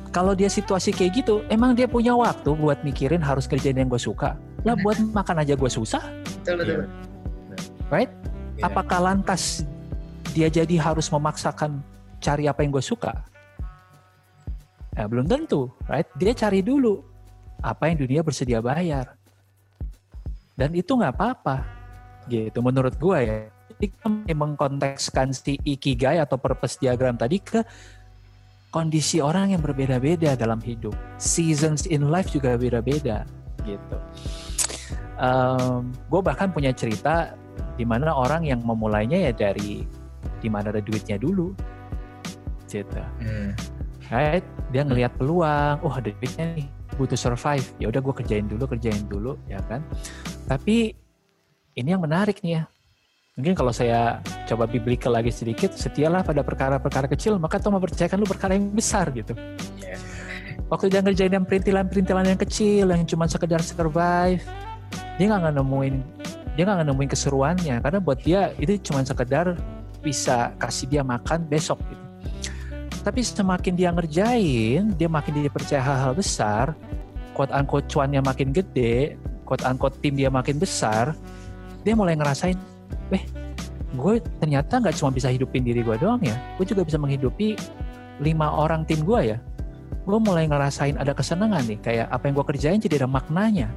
[0.08, 4.00] Kalau dia situasi kayak gitu, emang dia punya waktu buat mikirin harus kerjain yang gue
[4.00, 4.40] suka.
[4.64, 6.00] Lah buat makan aja gue susah
[6.56, 6.88] betul betul.
[6.88, 7.92] Yeah.
[7.92, 8.12] Right?
[8.56, 8.72] Yeah.
[8.72, 9.66] Apakah lantas
[10.32, 11.84] dia jadi harus memaksakan
[12.22, 13.12] cari apa yang gue suka?
[14.98, 16.08] Ya, belum tentu, right?
[16.18, 17.04] Dia cari dulu
[17.62, 19.14] apa yang dunia bersedia bayar.
[20.58, 21.62] Dan itu nggak apa-apa,
[22.26, 23.36] gitu menurut gue ya.
[23.78, 23.94] Jadi
[24.34, 27.62] mengkontekskan si ikigai atau purpose diagram tadi ke
[28.74, 30.98] kondisi orang yang berbeda-beda dalam hidup.
[31.14, 33.22] Seasons in life juga beda-beda,
[33.62, 33.98] gitu
[35.18, 37.34] um, gue bahkan punya cerita
[37.74, 39.84] di mana orang yang memulainya ya dari
[40.38, 41.52] di mana ada duitnya dulu.
[42.68, 43.00] Gitu.
[43.24, 43.56] Hmm.
[44.12, 44.44] right?
[44.72, 47.64] Dia ngelihat peluang oh ada duitnya nih butuh survive.
[47.82, 49.82] Ya udah gue kerjain dulu kerjain dulu ya kan?
[50.46, 50.92] Tapi
[51.76, 52.64] ini yang menarik nih ya.
[53.38, 54.18] Mungkin kalau saya
[54.50, 59.14] coba biblical lagi sedikit setialah pada perkara-perkara kecil maka Tuhan mempercayakan lu perkara yang besar
[59.14, 59.32] gitu.
[59.78, 59.96] Yeah.
[60.68, 64.44] waktu dia ngerjain yang perintilan-perintilan yang kecil yang cuma sekedar survive
[65.18, 65.94] dia nggak nemuin
[66.54, 69.54] dia nggak nemuin keseruannya karena buat dia itu cuma sekedar
[70.02, 72.04] bisa kasih dia makan besok gitu.
[73.02, 76.74] Tapi semakin dia ngerjain, dia makin dipercaya hal-hal besar,
[77.32, 79.14] quote unquote cuannya makin gede,
[79.46, 81.14] quote unquote tim dia makin besar,
[81.86, 82.58] dia mulai ngerasain,
[83.08, 83.22] weh,
[83.94, 87.54] gue ternyata nggak cuma bisa hidupin diri gue doang ya, gue juga bisa menghidupi
[88.18, 89.38] lima orang tim gue ya.
[90.04, 93.70] Gue mulai ngerasain ada kesenangan nih, kayak apa yang gue kerjain jadi ada maknanya.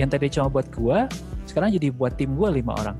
[0.00, 0.98] Yang tadi cuma buat gue,
[1.44, 2.96] sekarang jadi buat tim gue lima orang.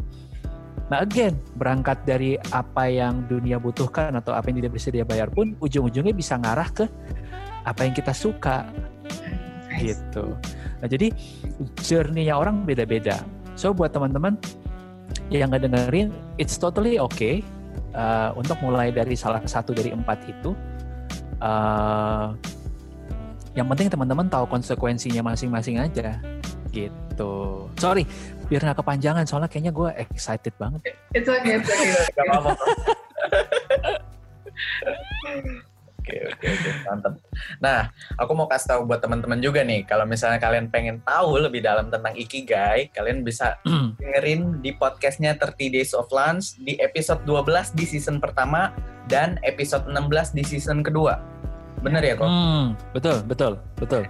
[0.92, 5.32] Nah again, berangkat dari apa yang dunia butuhkan atau apa yang tidak bisa dia bayar
[5.32, 6.84] pun, ujung-ujungnya bisa ngarah ke
[7.64, 8.68] apa yang kita suka,
[9.80, 10.34] gitu.
[10.82, 11.08] Nah jadi
[11.80, 13.22] journey-nya orang beda-beda.
[13.56, 14.36] So buat teman-teman
[15.30, 16.10] yang nggak dengerin,
[16.42, 17.40] it's totally okay
[17.94, 20.52] uh, untuk mulai dari salah satu dari empat itu.
[21.40, 22.34] Uh,
[23.54, 26.18] yang penting teman-teman tahu konsekuensinya masing-masing aja,
[26.70, 27.66] gitu.
[27.76, 28.06] Sorry,
[28.46, 30.80] biar nggak kepanjangan soalnya kayaknya gue excited banget.
[31.14, 31.92] It's okay, it's okay.
[36.00, 37.14] Oke, oke, oke, mantap.
[37.60, 41.60] Nah, aku mau kasih tahu buat teman-teman juga nih, kalau misalnya kalian pengen tahu lebih
[41.60, 43.60] dalam tentang Ikigai, kalian bisa
[44.00, 48.72] dengerin di podcastnya 30 Days of Lunch di episode 12 di season pertama
[49.12, 51.20] dan episode 16 di season kedua.
[51.84, 52.26] Bener ya, kok?
[52.26, 54.02] Hmm, betul, betul, betul.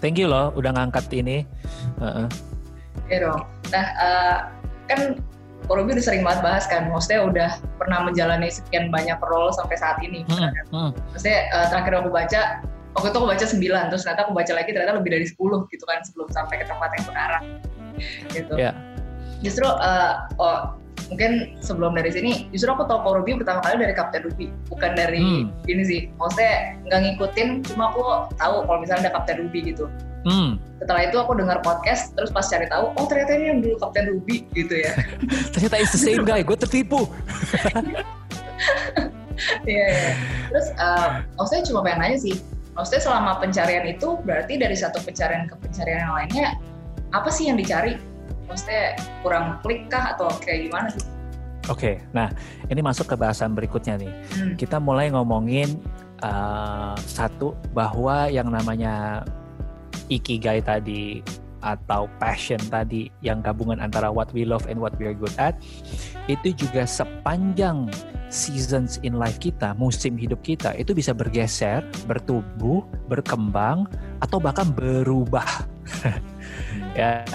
[0.00, 1.44] Thank you loh, udah ngangkat ini.
[2.00, 2.26] Uh -uh.
[3.12, 3.40] Iya dong.
[3.70, 4.36] Nah, uh,
[4.88, 5.20] kan
[5.68, 10.00] Korobi udah sering banget bahas kan, maksudnya udah pernah menjalani sekian banyak role sampai saat
[10.02, 10.26] ini.
[10.26, 10.90] Hmm, hmm.
[11.14, 12.40] Maksudnya uh, terakhir aku baca,
[12.96, 15.36] waktu itu aku baca 9, terus ternyata aku baca lagi ternyata lebih dari 10
[15.70, 17.42] gitu kan sebelum sampai ke tempat yang sekarang.
[18.32, 18.54] Gitu.
[18.56, 18.74] Yeah.
[19.44, 24.26] Justru, uh, oh, mungkin sebelum dari sini, justru aku tahu Korobi pertama kali dari Kapten
[24.28, 25.44] Ruby, bukan dari Hmm.
[25.70, 26.00] ini sih.
[26.20, 28.02] Maksudnya nggak ngikutin, cuma aku
[28.36, 29.88] tahu kalau misalnya ada Kapten Ruby gitu.
[30.28, 30.60] Hmm.
[30.76, 34.04] Setelah itu aku dengar podcast, terus pas cari tahu, oh ternyata ini yang dulu Kapten
[34.12, 34.92] Ruby gitu ya.
[35.56, 37.08] Ternyata it's the same guy, gue tertipu.
[39.64, 40.12] Iya, iya.
[40.52, 42.36] Terus uh, maksudnya cuma pengen nanya sih,
[42.76, 46.48] maksudnya selama pencarian itu berarti dari satu pencarian ke pencarian yang lainnya,
[47.16, 47.96] apa sih yang dicari?
[48.50, 51.06] Maksudnya kurang klik kah atau kayak gimana sih?
[51.70, 52.26] Oke, nah
[52.66, 54.10] ini masuk ke bahasan berikutnya nih.
[54.10, 54.54] Hmm.
[54.58, 55.78] Kita mulai ngomongin
[56.18, 59.22] uh, satu bahwa yang namanya
[60.10, 61.22] ikigai tadi
[61.62, 65.52] atau passion tadi yang gabungan antara what we love and what we are good at
[66.24, 67.92] itu juga sepanjang
[68.30, 73.84] seasons in life kita, musim hidup kita itu bisa bergeser, bertumbuh, berkembang
[74.22, 75.66] atau bahkan berubah.
[76.98, 77.26] ya.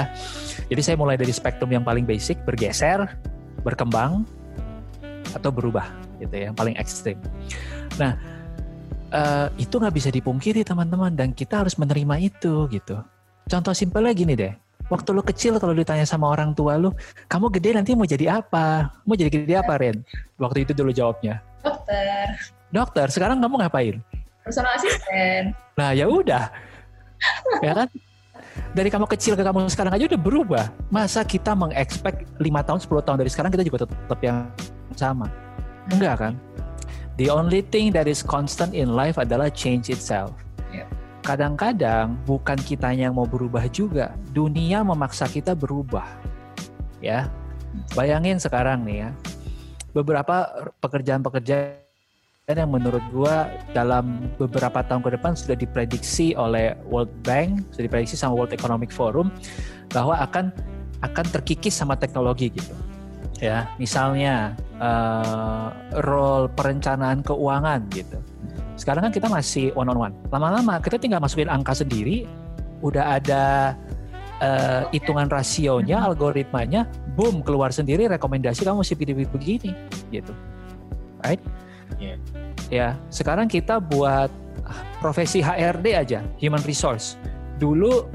[0.65, 3.05] Jadi saya mulai dari spektrum yang paling basic, bergeser,
[3.61, 4.25] berkembang
[5.33, 7.19] atau berubah gitu ya, yang paling ekstrim.
[8.01, 8.17] Nah,
[9.13, 12.97] eh, itu nggak bisa dipungkiri teman-teman dan kita harus menerima itu gitu.
[13.45, 14.53] Contoh simpelnya gini deh,
[14.89, 16.89] waktu lu kecil kalau ditanya sama orang tua lu,
[17.29, 18.89] kamu gede nanti mau jadi apa?
[19.05, 20.01] Mau jadi gede apa Ren?
[20.41, 22.25] Waktu itu dulu jawabnya, Dokter,
[22.73, 23.07] dokter.
[23.13, 24.01] Sekarang kamu ngapain?
[24.45, 25.57] personal asisten.
[25.73, 26.53] Nah ya udah,
[27.65, 27.89] ya kan?
[28.75, 30.65] Dari kamu kecil ke kamu sekarang aja udah berubah.
[30.91, 34.47] Masa kita mengexpect 5 tahun, 10 tahun dari sekarang kita juga tetap yang
[34.95, 35.31] sama?
[35.91, 36.33] Enggak kan?
[37.15, 40.35] The only thing that is constant in life adalah change itself.
[40.75, 40.87] Yep.
[41.23, 46.03] Kadang-kadang bukan kita yang mau berubah juga, dunia memaksa kita berubah.
[46.99, 47.31] Ya,
[47.95, 49.09] bayangin sekarang nih ya,
[49.95, 51.84] beberapa pekerjaan-pekerjaan
[52.53, 58.13] yang menurut gua dalam beberapa tahun ke depan sudah diprediksi oleh World Bank, sudah diprediksi
[58.13, 59.33] sama World Economic Forum
[59.89, 60.53] bahwa akan
[61.01, 62.77] akan terkikis sama teknologi gitu.
[63.41, 65.67] Ya, misalnya eh,
[66.05, 68.21] role perencanaan keuangan gitu.
[68.77, 70.13] Sekarang kan kita masih one on one.
[70.29, 72.29] Lama-lama kita tinggal masukin angka sendiri,
[72.85, 73.73] udah ada
[74.37, 76.85] eh, hitungan rasionya, algoritmanya,
[77.17, 79.73] boom keluar sendiri rekomendasi kamu mesti pilih begini
[80.13, 80.31] gitu.
[81.25, 81.41] Right?
[81.99, 82.15] Iya.
[82.73, 84.33] Ya, sekarang kita buat
[84.97, 87.19] profesi HRD aja, human resource.
[87.61, 88.09] Dulu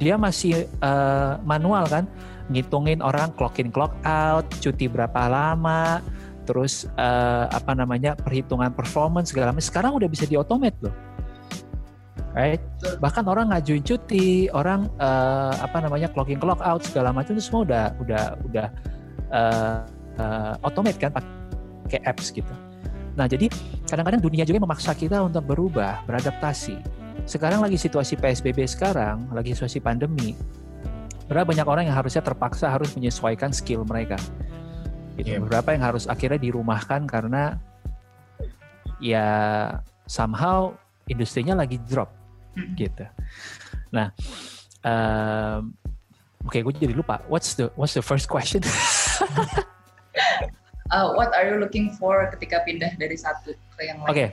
[0.00, 2.08] dia masih eh, manual kan,
[2.48, 6.00] ngitungin orang clock in clock out, cuti berapa lama,
[6.48, 9.64] terus eh, apa namanya perhitungan performance segala macam.
[9.68, 10.94] Sekarang udah bisa diotomate loh.
[12.32, 12.64] Right?
[12.96, 17.44] Bahkan orang ngajuin cuti, orang eh, apa namanya clock in clock out segala macam itu
[17.44, 18.66] semua udah udah udah
[19.36, 19.78] eh,
[20.16, 22.71] eh, automate kan pakai apps gitu.
[23.12, 23.52] Nah, jadi
[23.88, 26.80] kadang-kadang dunia juga memaksa kita untuk berubah, beradaptasi.
[27.28, 30.32] Sekarang lagi situasi PSBB sekarang, lagi situasi pandemi.
[31.28, 34.16] Berapa banyak orang yang harusnya terpaksa harus menyesuaikan skill mereka.
[35.20, 35.36] Gitu.
[35.36, 35.44] Iya.
[35.44, 37.60] Beberapa yang harus akhirnya dirumahkan karena
[38.96, 39.28] ya
[40.08, 40.72] somehow
[41.04, 42.22] industrinya lagi drop
[42.52, 42.76] Hmm.
[42.76, 43.04] gitu.
[43.92, 44.12] Nah,
[44.84, 45.72] um,
[46.44, 47.24] oke gue jadi lupa.
[47.28, 48.60] What's the What's the first question?
[50.92, 54.12] Uh, what are you looking for ketika pindah dari satu ke yang lain?
[54.12, 54.26] Oke,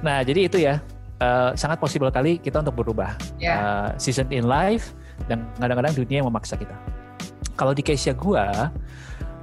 [0.00, 0.80] Nah, jadi itu ya
[1.20, 3.16] uh, sangat possible kali kita untuk berubah.
[3.36, 3.58] Yeah.
[3.60, 4.96] Uh, season in life
[5.28, 6.74] dan kadang-kadang dunia yang memaksa kita.
[7.54, 8.46] Kalau di case gue,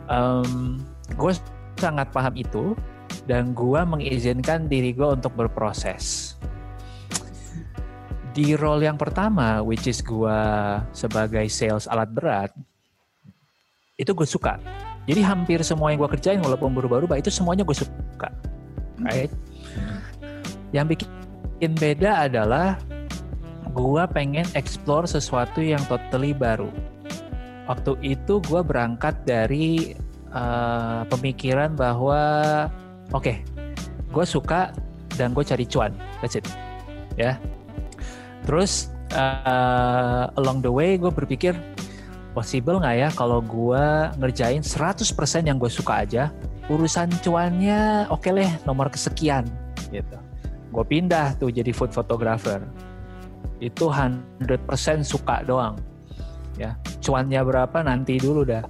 [0.09, 0.81] um,
[1.15, 1.33] gue
[1.79, 2.75] sangat paham itu
[3.29, 6.35] dan gue mengizinkan diri gue untuk berproses.
[8.31, 10.39] Di role yang pertama, which is gue
[10.95, 12.51] sebagai sales alat berat,
[13.99, 14.55] itu gue suka.
[15.09, 18.29] Jadi hampir semua yang gue kerjain walaupun berubah-ubah itu semuanya gue suka.
[19.01, 19.33] Right?
[20.71, 22.77] Yang bikin beda adalah
[23.71, 26.69] gue pengen explore sesuatu yang totally baru.
[27.65, 29.95] Waktu itu gue berangkat dari
[30.35, 32.19] uh, pemikiran bahwa
[33.15, 33.37] oke, okay,
[34.11, 34.75] gue suka
[35.15, 36.43] dan gue cari cuan, that's it,
[37.15, 37.39] ya.
[38.43, 41.55] Terus uh, along the way gue berpikir
[42.31, 43.85] possible nggak ya kalau gue
[44.19, 45.03] ngerjain 100%
[45.43, 46.31] yang gue suka aja,
[46.71, 49.47] urusan cuannya oke okay leh nomor kesekian
[49.91, 50.17] gitu.
[50.71, 52.63] Gue pindah tuh jadi food photographer.
[53.59, 54.47] Itu 100%
[55.03, 55.75] suka doang.
[56.59, 58.61] Ya, cuannya berapa nanti dulu dah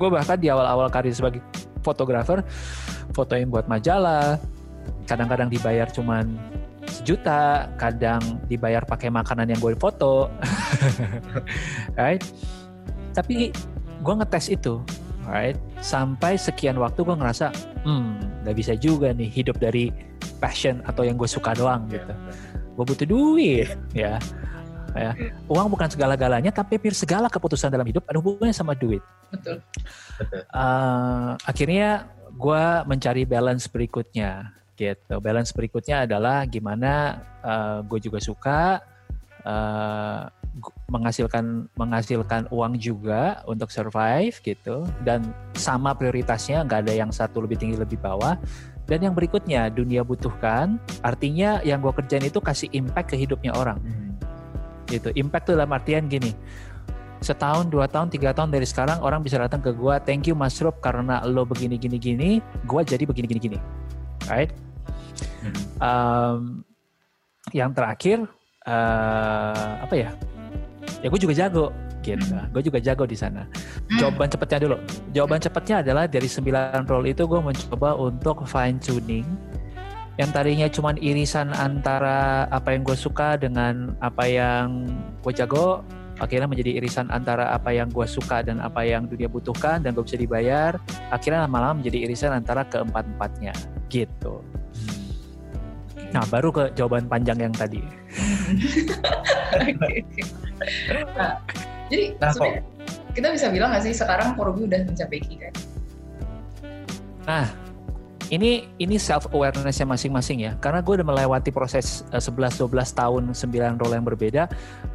[0.00, 1.44] gue bahkan di awal-awal karir sebagai
[1.84, 2.44] fotografer
[3.12, 4.40] fotoin buat majalah
[5.04, 6.38] kadang-kadang dibayar cuman
[6.88, 10.32] sejuta kadang dibayar pakai makanan yang gue foto
[12.00, 12.24] right
[13.20, 13.52] tapi
[14.00, 14.80] gue ngetes itu
[15.30, 15.56] right?
[15.80, 17.52] Sampai sekian waktu gue ngerasa
[17.84, 19.92] hmm nggak bisa juga nih hidup dari
[20.40, 22.14] passion atau yang gue suka doang gitu.
[22.70, 24.16] gue butuh duit ya.
[24.90, 25.14] Ya.
[25.46, 29.04] Uang bukan segala-galanya tapi hampir segala keputusan dalam hidup ada hubungannya sama duit.
[29.30, 29.62] Betul,
[30.52, 35.16] Uh, akhirnya gue mencari balance berikutnya gitu.
[35.16, 38.84] Balance berikutnya adalah gimana uh, eh, gue juga suka
[39.44, 40.28] uh,
[40.90, 44.84] menghasilkan menghasilkan uang juga untuk survive gitu.
[45.06, 48.34] Dan sama prioritasnya nggak ada yang satu lebih tinggi lebih bawah.
[48.90, 50.82] Dan yang berikutnya dunia butuhkan.
[51.06, 53.78] Artinya yang gue kerjain itu kasih impact ke hidupnya orang.
[53.78, 54.18] Hmm.
[54.90, 55.14] Gitu.
[55.14, 56.34] Impact tuh dalam artian gini
[57.20, 60.56] setahun dua tahun tiga tahun dari sekarang orang bisa datang ke gue thank you Mas
[60.64, 62.30] Rup karena lo begini gini gini
[62.64, 63.58] gue jadi begini gini gini.
[64.24, 64.48] Right?
[65.80, 66.64] Um,
[67.52, 68.24] yang terakhir
[68.64, 70.10] uh, apa ya
[70.98, 71.66] ya gue juga jago
[72.00, 72.32] gitu.
[72.32, 72.48] Hmm.
[72.52, 73.44] gue juga jago di sana.
[73.44, 73.98] Hmm.
[74.00, 74.76] jawaban cepatnya dulu.
[75.12, 79.26] Jawaban cepatnya adalah dari sembilan role itu gue mencoba untuk fine tuning.
[80.18, 84.84] Yang tadinya cuma irisan antara apa yang gue suka dengan apa yang
[85.24, 85.80] gue jago
[86.20, 90.04] akhirnya menjadi irisan antara apa yang gue suka dan apa yang dunia butuhkan dan gue
[90.04, 90.76] bisa dibayar
[91.08, 93.56] akhirnya lama-lama menjadi irisan antara keempat-empatnya
[93.88, 94.44] gitu.
[96.12, 97.80] Nah baru ke jawaban panjang yang tadi
[101.16, 101.40] nah,
[101.88, 102.32] jadi nah,
[103.16, 105.54] kita bisa bilang nggak sih sekarang Korobi udah mencapai kan
[107.24, 107.46] nah
[108.30, 110.54] ini ini self awarenessnya masing-masing ya.
[110.62, 114.42] Karena gue udah melewati proses uh, 11 12 tahun 9 role yang berbeda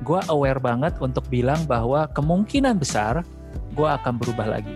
[0.02, 3.28] gue aware banget untuk bilang bahwa kemungkinan besar
[3.76, 4.76] gue akan berubah lagi.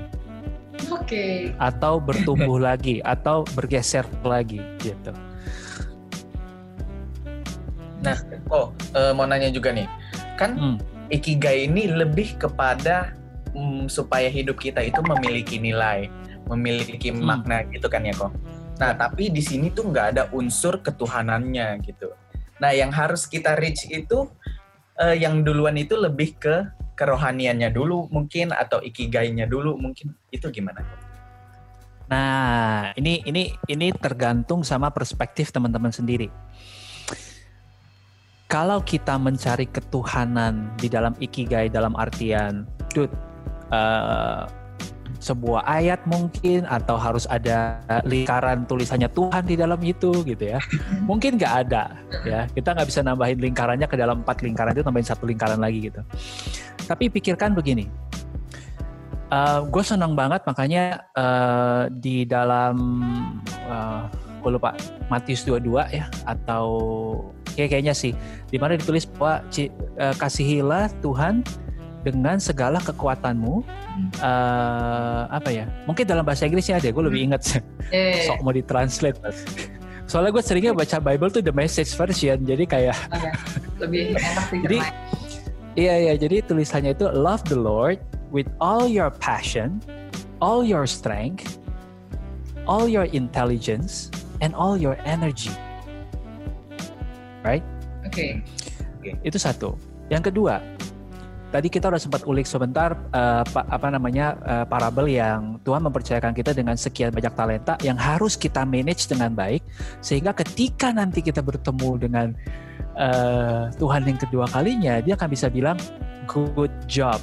[0.91, 1.08] Oke.
[1.08, 1.36] Okay.
[1.58, 5.15] atau bertumbuh lagi atau bergeser lagi gitu.
[8.04, 8.19] Nah
[8.52, 8.75] oh
[9.15, 9.88] mau nanya juga nih
[10.39, 10.78] kan hmm.
[11.12, 13.12] ikigai ini lebih kepada
[13.52, 16.08] um, supaya hidup kita itu memiliki nilai
[16.47, 17.19] memiliki hmm.
[17.19, 18.32] makna gitu kan ya kok.
[18.80, 22.15] Nah tapi di sini tuh nggak ada unsur ketuhanannya gitu.
[22.63, 24.32] Nah yang harus kita reach itu
[24.97, 26.63] uh, yang duluan itu lebih ke
[26.95, 30.84] kerohaniannya dulu mungkin atau ikigainya dulu mungkin itu gimana?
[32.10, 36.28] Nah ini ini ini tergantung sama perspektif teman-teman sendiri.
[38.49, 43.13] Kalau kita mencari ketuhanan di dalam ikigai dalam artian, dude,
[43.69, 44.49] uh,
[45.21, 50.57] sebuah ayat mungkin atau harus ada lingkaran tulisannya Tuhan di dalam itu gitu ya.
[51.09, 52.47] Mungkin nggak ada ya.
[52.49, 56.01] Kita nggak bisa nambahin lingkarannya ke dalam empat lingkaran itu tambahin satu lingkaran lagi gitu.
[56.88, 57.85] Tapi pikirkan begini.
[59.29, 62.73] Uh, gue senang banget makanya uh, di dalam
[63.69, 64.09] uh,
[64.39, 64.73] gue lupa
[65.12, 66.65] Matius 22 ya atau
[67.54, 68.15] kayak kayaknya sih
[68.47, 71.43] di mana ditulis bahwa uh, kasihilah Tuhan
[71.99, 74.10] dengan segala kekuatanmu hmm.
[74.23, 77.28] uh, apa ya mungkin dalam bahasa Inggrisnya ada gue lebih hmm.
[77.36, 77.41] ingat
[77.91, 78.23] eh.
[78.23, 79.19] sok mau ditranslate
[80.08, 83.32] soalnya gue seringnya baca Bible tuh the message version jadi kayak oh, ya.
[83.84, 84.78] lebih enak jadi
[85.75, 87.99] iya iya jadi tulisannya itu love the Lord
[88.32, 89.84] with all your passion
[90.39, 91.60] all your strength
[92.63, 94.08] all your intelligence
[94.39, 95.54] and all your energy.
[97.43, 97.63] Right?
[98.04, 98.32] Oke okay.
[98.99, 99.13] okay.
[99.23, 99.75] itu satu.
[100.10, 100.60] Yang kedua
[101.49, 106.54] tadi kita udah sempat ulik sebentar uh, apa namanya uh, parabel yang Tuhan mempercayakan kita
[106.54, 109.65] dengan sekian banyak talenta yang harus kita manage dengan baik
[109.99, 112.28] sehingga ketika nanti kita bertemu dengan
[112.97, 115.78] uh, Tuhan yang kedua kalinya dia akan bisa bilang
[116.30, 117.17] good job.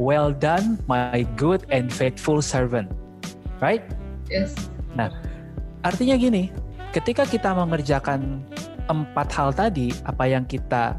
[0.00, 2.88] Well done my good and faithful servant.
[3.60, 3.84] Right?
[4.32, 4.56] Yes.
[4.96, 5.12] Nah
[5.80, 6.52] artinya gini
[6.90, 8.42] ketika kita mengerjakan
[8.90, 10.98] empat hal tadi apa yang kita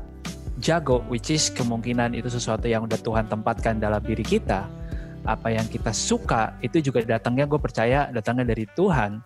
[0.61, 4.69] jago, which is kemungkinan itu sesuatu yang udah Tuhan tempatkan dalam diri kita.
[5.21, 9.19] Apa yang kita suka itu juga datangnya gue percaya datangnya dari Tuhan.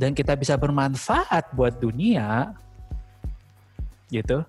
[0.00, 2.56] Dan kita bisa bermanfaat buat dunia,
[4.08, 4.40] gitu.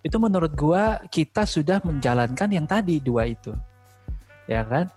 [0.00, 3.52] Itu menurut gue kita sudah menjalankan yang tadi dua itu,
[4.48, 4.88] ya kan?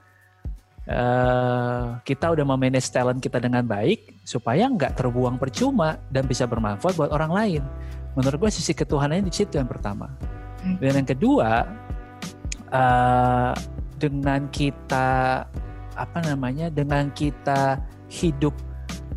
[0.90, 6.98] Uh, kita udah memanage talent kita dengan baik supaya nggak terbuang percuma dan bisa bermanfaat
[6.98, 7.64] buat orang lain.
[8.18, 10.10] Menurut gue sisi ketuhanannya di situ yang pertama.
[10.82, 11.70] Dan yang kedua,
[12.74, 13.54] uh,
[14.02, 15.46] dengan kita
[15.94, 17.78] apa namanya, dengan kita
[18.10, 18.58] hidup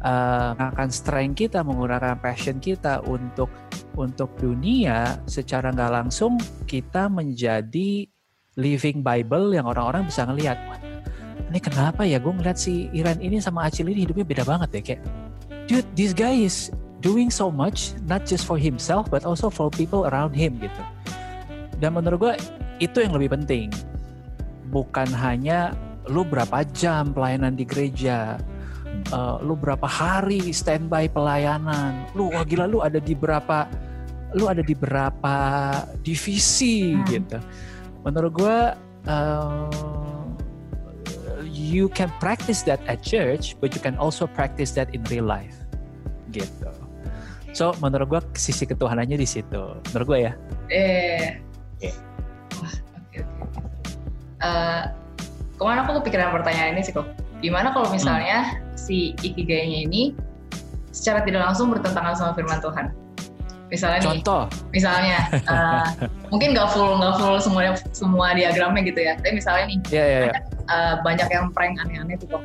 [0.05, 3.49] uh, akan strength kita, menggunakan passion kita untuk
[3.97, 6.37] untuk dunia, secara nggak langsung
[6.69, 8.05] kita menjadi
[8.61, 10.61] living Bible yang orang-orang bisa ngelihat.
[11.53, 14.81] Ini kenapa ya gue ngeliat si Iran ini sama Acil ini hidupnya beda banget ya
[14.81, 15.01] kayak,
[15.69, 16.73] dude, this guy is
[17.05, 20.83] doing so much not just for himself but also for people around him gitu.
[21.77, 22.35] Dan menurut gue
[22.81, 23.69] itu yang lebih penting.
[24.73, 25.77] Bukan hanya
[26.09, 28.41] lu berapa jam pelayanan di gereja,
[29.13, 33.69] uh, lu berapa hari standby pelayanan, lu wah gila lu ada di berapa
[34.33, 35.37] lu ada di berapa
[36.01, 37.05] divisi hmm.
[37.13, 37.39] gitu.
[38.09, 38.59] Menurut gue
[39.05, 40.12] uh,
[41.73, 45.57] you can practice that at church, but you can also practice that in real life
[46.29, 46.69] gitu.
[47.57, 49.81] So menurut gue sisi ketuhanannya di situ.
[49.93, 50.33] Menurut gue ya.
[50.69, 51.41] Eh
[51.81, 51.91] Oke.
[52.61, 53.21] Wah, oke oke.
[54.43, 54.83] Uh,
[55.59, 57.09] ke mana aku kepikiran pertanyaan ini sih kok?
[57.43, 58.79] Gimana kalau misalnya hmm.
[58.79, 60.15] si ikigainya ini
[60.95, 62.95] secara tidak langsung bertentangan sama firman Tuhan?
[63.73, 64.45] Misalnya Contoh.
[64.53, 65.89] nih, misalnya uh,
[66.33, 69.17] mungkin nggak full nggak full semuanya semua diagramnya gitu ya.
[69.17, 70.43] Tapi misalnya nih, yeah, yeah, yeah.
[70.71, 72.43] Uh, banyak yang prank aneh-aneh tuh kok.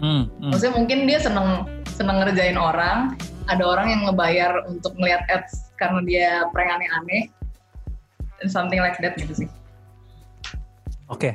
[0.00, 0.50] Hmm, hmm.
[0.50, 3.14] Maksudnya mungkin dia seneng seneng ngerjain orang,
[3.46, 7.28] ada orang yang ngebayar untuk ngeliat ads karena dia prank aneh-aneh,
[8.48, 9.48] something like that gitu sih.
[11.12, 11.34] Oke.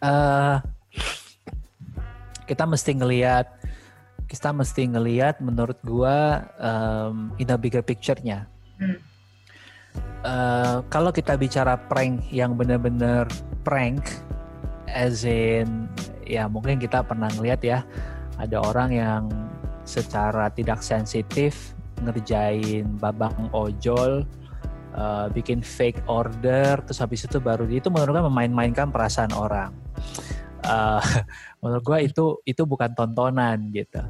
[0.00, 0.56] Uh, eh,
[2.44, 3.48] kita mesti ngelihat
[4.28, 8.48] kita mesti ngelihat menurut gua um, in a bigger picture-nya.
[8.80, 8.98] Hmm.
[10.24, 13.28] Uh, kalau kita bicara prank yang benar-benar
[13.62, 14.02] prank
[14.90, 15.88] as in
[16.24, 17.78] ya mungkin kita pernah ngelihat ya
[18.40, 19.22] ada orang yang
[19.84, 24.24] secara tidak sensitif ngerjain babang ojol
[24.96, 29.74] uh, bikin fake order terus habis itu baru itu menurut gue memain-mainkan perasaan orang.
[30.64, 31.02] Uh,
[31.60, 34.00] menurut gue itu itu bukan tontonan gitu.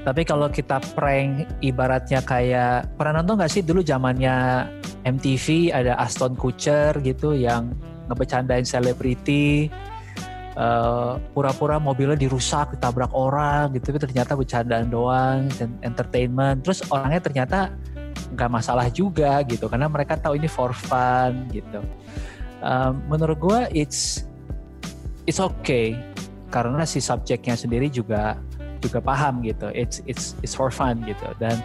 [0.00, 4.64] Tapi kalau kita prank ibaratnya kayak pernah nonton gak sih dulu zamannya
[5.04, 7.76] MTV ada Aston Kutcher gitu yang
[8.10, 9.70] ngebecandain selebriti
[10.58, 16.66] uh, pura-pura mobilnya dirusak ditabrak orang gitu tapi ternyata bercandaan doang dan entertainment.
[16.66, 17.58] Terus orangnya ternyata
[18.34, 21.82] nggak masalah juga gitu karena mereka tahu ini for fun gitu.
[22.60, 24.28] Um, menurut gue it's
[25.24, 25.96] it's okay
[26.52, 28.36] karena si subjeknya sendiri juga
[28.80, 29.70] juga paham gitu.
[29.72, 31.30] It's it's it's for fun gitu.
[31.38, 31.60] Dan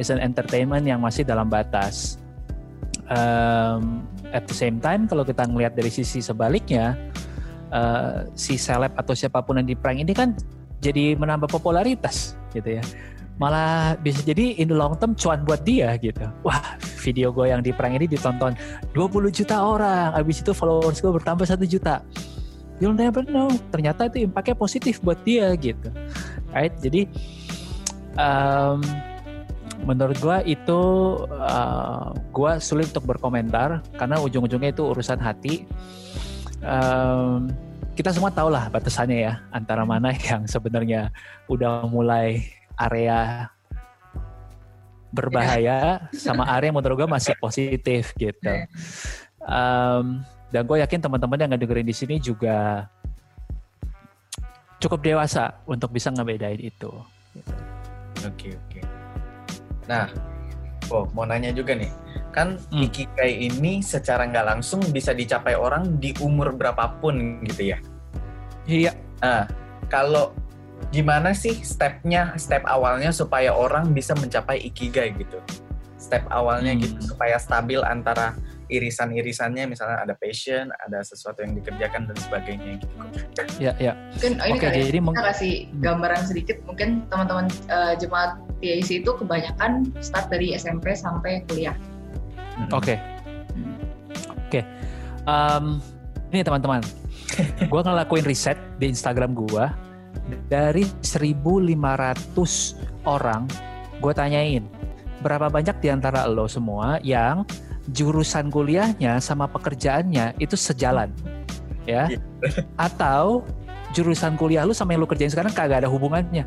[0.00, 2.18] it's an entertainment yang masih dalam batas.
[3.06, 6.96] Um, at the same time kalau kita ngelihat dari sisi sebaliknya
[7.70, 10.34] uh, si seleb atau siapa pun yang di prank ini kan
[10.82, 12.84] jadi menambah popularitas gitu ya
[13.36, 16.24] malah bisa jadi in the long term cuan buat dia gitu.
[16.40, 16.60] Wah,
[17.04, 18.56] video gue yang di prank ini ditonton
[18.96, 22.00] 20 juta orang, habis itu followers gue bertambah satu juta.
[22.80, 23.48] You'll never know.
[23.72, 25.88] Ternyata itu impactnya positif buat dia gitu.
[26.52, 26.72] Right?
[26.80, 27.08] Jadi
[28.16, 28.80] um,
[29.86, 30.80] menurut gue itu
[31.30, 35.62] uh, gue sulit untuk berkomentar karena ujung-ujungnya itu urusan hati.
[36.60, 37.46] Um,
[37.94, 41.14] kita semua tahu lah batasannya ya antara mana yang sebenarnya
[41.46, 42.44] udah mulai
[42.76, 43.48] area
[45.14, 48.52] berbahaya sama area yang menurut gue masih positif gitu.
[49.46, 52.90] Um, dan gue yakin teman-teman yang ngedengerin di sini juga
[54.82, 56.90] cukup dewasa untuk bisa ngebedain itu.
[58.26, 58.75] Oke oke.
[59.86, 60.10] Nah,
[60.90, 61.90] oh mau nanya juga nih,
[62.34, 62.86] kan hmm.
[62.90, 67.78] ikigai ini secara nggak langsung bisa dicapai orang di umur berapapun gitu ya?
[68.66, 68.92] Iya.
[69.22, 69.46] Nah,
[69.86, 70.34] kalau
[70.90, 75.38] gimana sih stepnya, step awalnya supaya orang bisa mencapai ikigai gitu?
[75.96, 76.80] Step awalnya hmm.
[76.82, 78.34] gitu supaya stabil antara
[78.66, 82.94] irisan-irisannya misalnya ada passion, ada sesuatu yang dikerjakan dan sebagainya gitu.
[83.62, 83.94] Ya, ya.
[84.18, 86.56] Mungkin oh, ini Oke, kali ya, jadi kita kasih gambaran sedikit.
[86.66, 91.76] Mungkin teman-teman eh, jemaat TIC itu kebanyakan start dari SMP sampai kuliah.
[92.56, 92.72] Mm.
[92.72, 92.96] Oke.
[94.48, 94.60] Oke.
[95.26, 95.64] Em,
[96.32, 96.80] ini teman-teman.
[97.72, 99.76] gua ngelakuin riset di Instagram gua
[100.48, 101.76] dari 1500
[103.06, 103.46] orang
[104.02, 104.64] gue tanyain
[105.24, 107.46] berapa banyak di antara lo semua yang
[107.94, 111.08] jurusan kuliahnya sama pekerjaannya itu sejalan
[111.86, 112.20] ya Iya.
[112.86, 113.46] atau
[113.94, 116.44] jurusan kuliah lu sama yang lu kerjain sekarang kagak ada hubungannya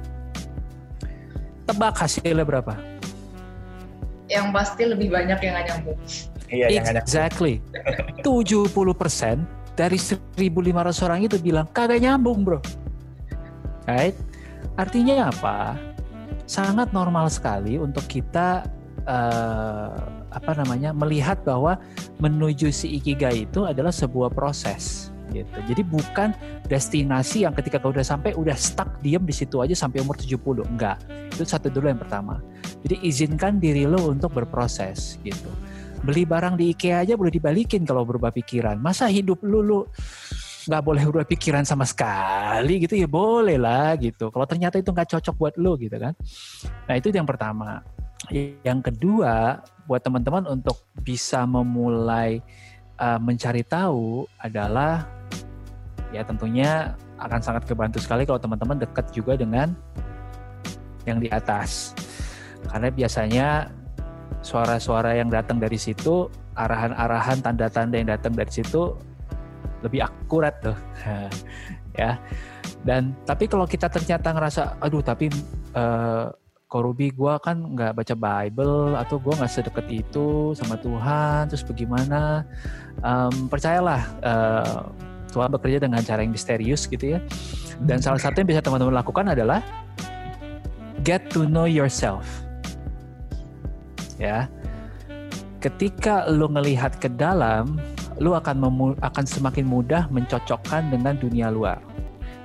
[1.69, 2.73] tebak hasilnya berapa
[4.29, 5.97] Yang pasti lebih banyak yang nggak nyambung.
[6.53, 7.65] Iya, yang ada Exactly.
[8.21, 8.69] 70%
[9.73, 12.61] dari 1.500 orang itu bilang kagak nyambung bro.
[13.89, 14.13] Right?
[14.77, 15.73] Artinya apa?
[16.45, 18.69] Sangat normal sekali untuk kita
[19.01, 19.97] eh,
[20.29, 21.81] apa namanya melihat bahwa
[22.21, 25.57] menuju si ikigai itu adalah sebuah proses gitu.
[25.69, 26.33] Jadi bukan
[26.65, 30.65] destinasi yang ketika kau udah sampai udah stuck diem di situ aja sampai umur 70.
[30.65, 30.97] Enggak.
[31.33, 32.41] Itu satu dulu yang pertama.
[32.85, 35.51] Jadi izinkan diri lo untuk berproses gitu.
[35.99, 38.79] Beli barang di IKEA aja boleh dibalikin kalau berubah pikiran.
[38.79, 39.79] Masa hidup lu lu
[40.69, 44.29] nggak boleh berubah pikiran sama sekali gitu ya boleh lah gitu.
[44.29, 46.13] Kalau ternyata itu nggak cocok buat lu gitu kan.
[46.87, 47.83] Nah itu yang pertama.
[48.63, 52.39] Yang kedua buat teman-teman untuk bisa memulai
[52.99, 55.07] uh, mencari tahu adalah
[56.09, 59.73] ya tentunya akan sangat kebantu sekali kalau teman-teman dekat juga dengan
[61.05, 61.93] yang di atas.
[62.67, 63.47] Karena biasanya
[64.43, 68.95] suara-suara yang datang dari situ, arahan-arahan, tanda-tanda yang datang dari situ
[69.83, 70.77] lebih akurat tuh.
[71.99, 72.19] ya.
[72.83, 75.27] Dan tapi kalau kita ternyata ngerasa, aduh tapi
[75.75, 76.31] uh,
[76.69, 82.45] Korubi gue kan nggak baca Bible atau gue nggak sedekat itu sama Tuhan, terus bagaimana?
[83.01, 84.85] Um, percayalah, uh,
[85.29, 87.19] Tuhan bekerja dengan cara yang misterius gitu ya.
[87.79, 89.63] Dan salah satu yang bisa teman-teman lakukan adalah
[91.05, 92.25] get to know yourself.
[94.19, 94.51] Ya.
[95.59, 97.79] Ketika lu ngelihat ke dalam,
[98.19, 101.79] lu akan akan semakin mudah mencocokkan dengan dunia luar.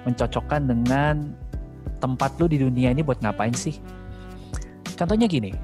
[0.07, 1.35] Mencocokkan dengan
[1.99, 3.79] tempat lu di dunia ini buat ngapain sih?
[4.95, 5.55] Contohnya gini.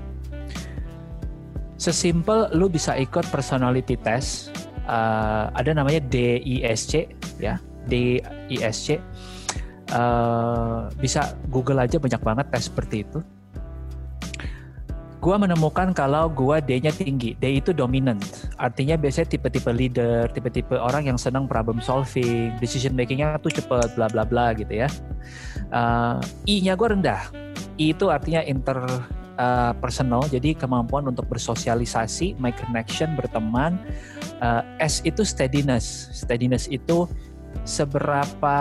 [1.81, 4.50] Sesimpel lu bisa ikut personality test
[4.91, 7.07] uh, ada namanya DISC
[7.38, 7.62] ya.
[7.86, 9.01] DISC
[9.95, 13.22] uh, bisa Google aja banyak banget tes seperti itu.
[15.20, 17.36] Gua menemukan kalau gua D-nya tinggi.
[17.36, 18.24] D itu dominant.
[18.57, 24.09] Artinya biasanya tipe-tipe leader tipe-tipe orang yang senang problem solving decision makingnya tuh cepet bla
[24.09, 24.88] bla bla gitu ya.
[25.68, 26.16] Uh,
[26.49, 27.20] I-nya gua rendah.
[27.76, 28.80] I itu artinya inter
[29.41, 33.80] uh, personal jadi kemampuan untuk bersosialisasi make connection berteman
[34.41, 36.09] Uh, S itu steadiness.
[36.16, 37.05] Steadiness itu
[37.68, 38.57] seberapa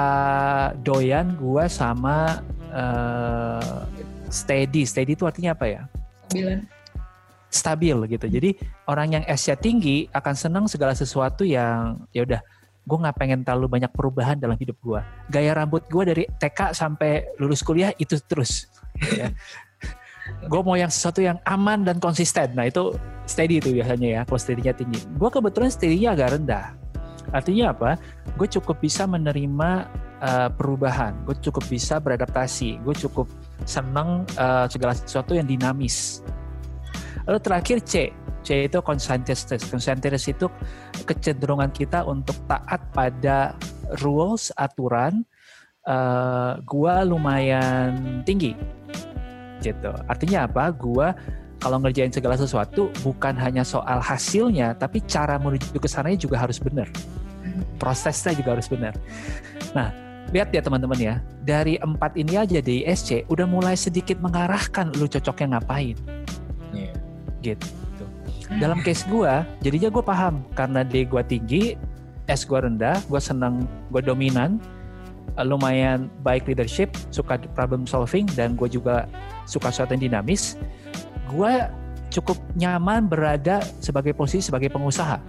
[0.84, 2.44] doyan gua sama
[2.76, 3.88] uh,
[4.28, 4.84] steady.
[4.84, 5.82] Steady itu artinya apa ya?
[6.28, 6.68] Bilang.
[7.48, 8.28] Stabil gitu.
[8.28, 8.60] Jadi
[8.92, 12.44] orang yang S-nya tinggi akan senang segala sesuatu yang ya udah
[12.86, 15.02] gue nggak pengen terlalu banyak perubahan dalam hidup gue.
[15.32, 18.68] Gaya rambut gue dari TK sampai lulus kuliah itu terus.
[19.16, 19.32] Ya.
[20.48, 22.56] Gue mau yang sesuatu yang aman dan konsisten.
[22.58, 22.96] Nah itu
[23.30, 25.00] steady itu biasanya ya, kalau steady-nya tinggi.
[25.20, 26.74] Gue kebetulan steady-nya agak rendah.
[27.30, 28.00] Artinya apa?
[28.40, 29.86] Gue cukup bisa menerima
[30.24, 31.14] uh, perubahan.
[31.30, 32.82] Gue cukup bisa beradaptasi.
[32.82, 33.30] Gue cukup
[33.70, 36.26] senang uh, segala sesuatu yang dinamis.
[37.30, 38.10] Lalu terakhir C.
[38.42, 39.70] C itu conscientiousness.
[39.70, 40.50] Conscientiousness itu
[41.06, 43.54] kecenderungan kita untuk taat pada
[44.02, 45.22] rules, aturan.
[45.90, 48.54] Uh, gua lumayan tinggi
[49.60, 49.92] gitu.
[50.08, 50.72] Artinya apa?
[50.74, 51.16] Gua
[51.60, 56.56] kalau ngerjain segala sesuatu bukan hanya soal hasilnya, tapi cara menuju ke sana juga harus
[56.58, 56.88] benar.
[57.76, 58.96] Prosesnya juga harus benar.
[59.76, 59.92] Nah,
[60.32, 65.06] lihat ya teman-teman ya, dari empat ini aja di ISC udah mulai sedikit mengarahkan lu
[65.12, 66.00] cocoknya ngapain.
[66.72, 66.94] Iya.
[67.44, 67.68] Gitu.
[68.58, 71.78] Dalam case gua, jadinya gue paham karena D gua tinggi,
[72.26, 74.58] S gua rendah, gua senang, gua dominan,
[75.38, 79.06] lumayan baik leadership, suka problem solving, dan gue juga
[79.46, 80.58] suka sesuatu yang dinamis,
[81.30, 81.54] gue
[82.10, 85.22] cukup nyaman berada sebagai posisi sebagai pengusaha.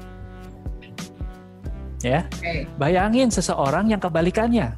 [2.00, 2.64] Ya, Oke.
[2.80, 4.72] bayangin seseorang yang kebalikannya,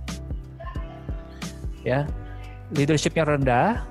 [1.87, 2.03] ya,
[2.75, 3.87] leadershipnya rendah,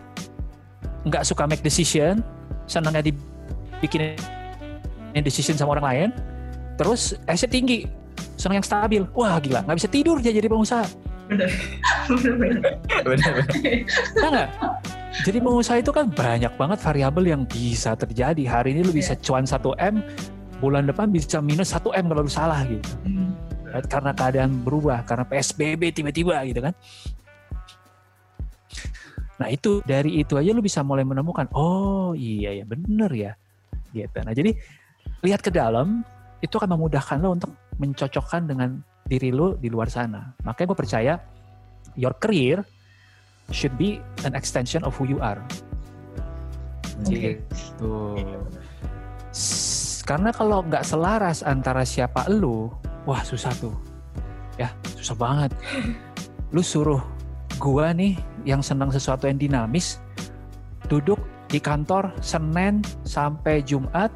[1.07, 2.19] nggak suka make decision,
[2.67, 4.19] senangnya dibikin
[5.23, 6.09] decision sama orang lain,
[6.75, 7.87] terus S tinggi,
[8.35, 10.83] senang yang stabil, wah gila, nggak bisa tidur dia jadi pengusaha.
[12.11, 12.73] Benar-benar.
[14.19, 14.49] Nah nggak?
[15.21, 18.43] Jadi pengusaha itu kan banyak banget variabel yang bisa terjadi.
[18.47, 19.99] Hari ini lu bisa cuan 1 M,
[20.59, 22.87] bulan depan bisa minus 1 M kalau lu salah gitu.
[23.07, 23.31] Hmm.
[23.87, 26.73] Karena keadaan berubah, karena PSBB tiba-tiba gitu kan.
[29.39, 33.31] Nah itu dari itu aja lu bisa mulai menemukan, oh iya ya bener ya.
[33.91, 34.17] Gitu.
[34.23, 34.51] Nah jadi
[35.23, 36.03] lihat ke dalam
[36.41, 38.81] itu akan memudahkan lo untuk mencocokkan dengan
[39.11, 40.31] diri lo di luar sana.
[40.47, 41.13] Makanya gue percaya
[41.99, 42.63] your career
[43.51, 45.43] should be an extension of who you are.
[47.03, 47.43] Okay.
[47.43, 47.91] Gitu.
[50.07, 52.71] Karena kalau nggak selaras antara siapa lu,
[53.03, 53.75] wah susah tuh.
[54.55, 55.51] Ya, susah banget.
[56.55, 56.99] Lu suruh
[57.59, 59.99] gua nih yang senang sesuatu yang dinamis,
[60.87, 64.11] duduk di kantor Senin sampai Jumat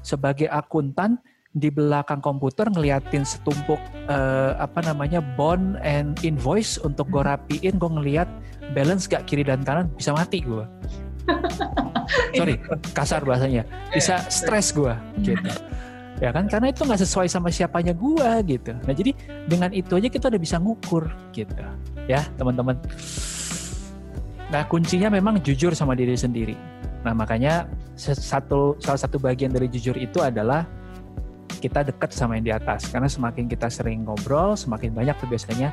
[0.00, 1.20] sebagai akuntan
[1.54, 3.78] di belakang komputer ngeliatin setumpuk
[4.10, 8.26] uh, apa namanya bond and invoice untuk gue rapiin gue ngeliat
[8.74, 10.66] balance gak kiri dan kanan bisa mati gue
[12.38, 12.60] sorry
[12.92, 13.64] kasar bahasanya.
[13.92, 14.92] Bisa stres gue
[15.24, 15.50] gitu.
[16.22, 18.72] Ya kan karena itu nggak sesuai sama siapanya gue gitu.
[18.86, 19.12] Nah jadi
[19.50, 21.64] dengan itu aja kita udah bisa ngukur gitu.
[22.06, 22.78] Ya teman-teman.
[24.52, 26.54] Nah kuncinya memang jujur sama diri sendiri.
[27.02, 27.66] Nah makanya
[27.98, 30.64] satu salah satu bagian dari jujur itu adalah
[31.60, 35.72] kita dekat sama yang di atas karena semakin kita sering ngobrol semakin banyak tuh biasanya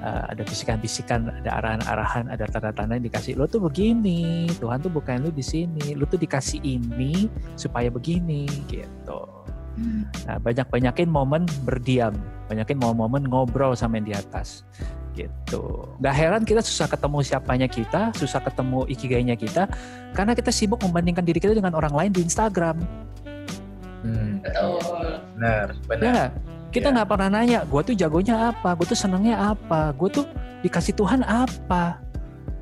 [0.00, 5.28] uh, ada bisikan-bisikan ada arahan-arahan ada tanda-tanda yang dikasih lo tuh begini Tuhan tuh bukan
[5.28, 7.28] lo di sini lo tuh dikasih ini
[7.60, 9.20] supaya begini gitu
[9.76, 10.02] hmm.
[10.28, 12.16] nah banyak-banyakin momen berdiam
[12.48, 14.64] banyakin momen-momen ngobrol sama yang di atas
[15.18, 15.90] gitu.
[15.98, 19.66] Gak heran kita susah ketemu siapanya kita, susah ketemu ikigainya kita,
[20.14, 22.78] karena kita sibuk membandingkan diri kita dengan orang lain di Instagram.
[24.04, 24.38] Hmm.
[24.42, 24.78] Betul.
[25.34, 26.02] Benar, benar.
[26.04, 26.24] Ya,
[26.70, 26.94] kita iya.
[27.00, 27.10] nggak ya.
[27.10, 30.24] pernah nanya, gue tuh jagonya apa, gue tuh senangnya apa, gue tuh
[30.62, 31.98] dikasih Tuhan apa.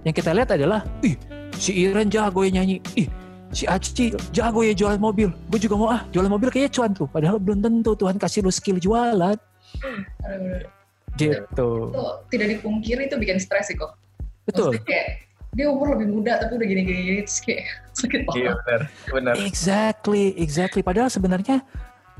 [0.07, 1.19] Yang kita lihat adalah, ih
[1.59, 3.11] si Iren jago ya nyanyi, ih
[3.51, 7.09] si Aci jago ya jual mobil, gue juga mau ah jual mobil kayaknya cuan tuh,
[7.11, 9.37] padahal belum tentu Tuhan kasih lu skill jualan.
[11.17, 11.33] Gitu.
[11.33, 11.69] Itu,
[12.29, 13.97] tidak dipungkiri itu bikin stres sih kok.
[14.47, 14.77] Betul.
[14.77, 15.26] Maksudnya kayak
[15.57, 17.65] dia umur lebih muda tapi udah gini-gini terus kayak
[17.99, 18.37] sakit banget.
[18.37, 19.35] Iya benar, benar.
[19.41, 20.85] Exactly, exactly.
[20.85, 21.65] Padahal sebenarnya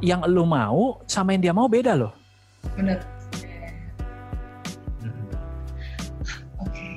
[0.01, 2.17] yang lu mau sama yang dia mau beda loh.
[2.81, 3.05] Benar.
[6.65, 6.97] Oke.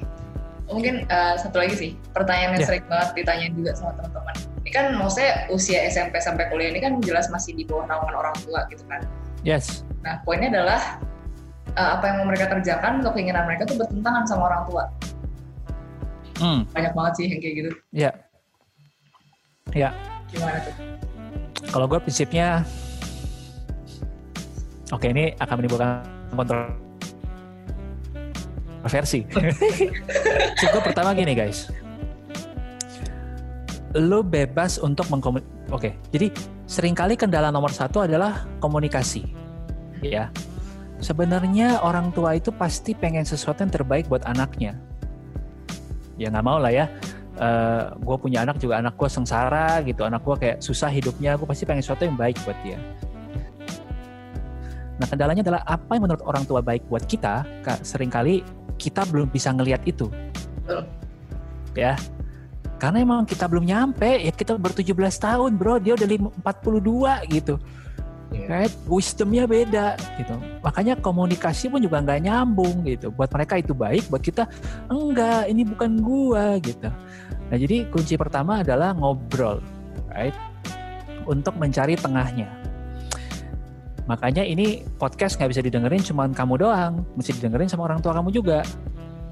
[0.72, 2.70] Mungkin uh, satu lagi sih, pertanyaan yang yeah.
[2.72, 4.36] sering banget ditanya juga sama teman-teman.
[4.64, 8.36] Ini kan maksudnya usia SMP sampai kuliah ini kan jelas masih di bawah naungan orang
[8.48, 9.04] tua gitu kan.
[9.44, 9.84] Yes.
[10.08, 11.04] Nah, poinnya adalah
[11.76, 14.84] uh, apa yang mau mereka kerjakan untuk keinginan mereka tuh bertentangan sama orang tua
[16.40, 16.64] Hmm.
[16.72, 17.72] Banyak banget sih yang kayak gitu.
[17.92, 18.12] Iya.
[19.76, 19.90] Iya.
[20.32, 20.74] Gimana tuh?
[21.70, 22.66] Kalau gue prinsipnya,
[24.90, 26.02] oke ini akan menimbulkan
[28.82, 29.28] kontroversi.
[30.64, 31.70] Cukup pertama gini guys,
[33.94, 35.58] lo bebas untuk mengkomunikasi.
[35.70, 36.34] Oke, jadi
[36.66, 39.30] sering kali kendala nomor satu adalah komunikasi.
[40.02, 40.34] Ya,
[40.98, 44.89] sebenarnya orang tua itu pasti pengen sesuatu yang terbaik buat anaknya
[46.20, 46.86] ya nggak mau lah ya.
[47.40, 50.04] Uh, eh, gue punya anak juga anak gue sengsara gitu.
[50.04, 51.40] Anak gue kayak susah hidupnya.
[51.40, 52.78] Gue pasti pengen sesuatu yang baik buat dia.
[55.00, 58.44] Nah kendalanya adalah apa yang menurut orang tua baik buat kita kak sering kali
[58.76, 60.12] kita belum bisa ngelihat itu.
[61.74, 61.96] Ya.
[62.80, 65.80] Karena emang kita belum nyampe ya kita baru 17 tahun bro.
[65.80, 66.08] Dia udah
[66.44, 67.56] 42 gitu
[68.34, 68.48] yeah.
[68.50, 68.74] right?
[68.86, 70.36] Wisdomnya beda gitu.
[70.62, 73.10] Makanya komunikasi pun juga nggak nyambung gitu.
[73.14, 74.50] Buat mereka itu baik buat kita
[74.90, 76.90] enggak ini bukan gua gitu.
[77.50, 79.62] Nah jadi kunci pertama adalah ngobrol
[80.14, 80.36] right?
[81.30, 82.50] Untuk mencari tengahnya.
[84.10, 87.06] Makanya ini podcast nggak bisa didengerin cuma kamu doang.
[87.14, 88.66] Mesti didengerin sama orang tua kamu juga.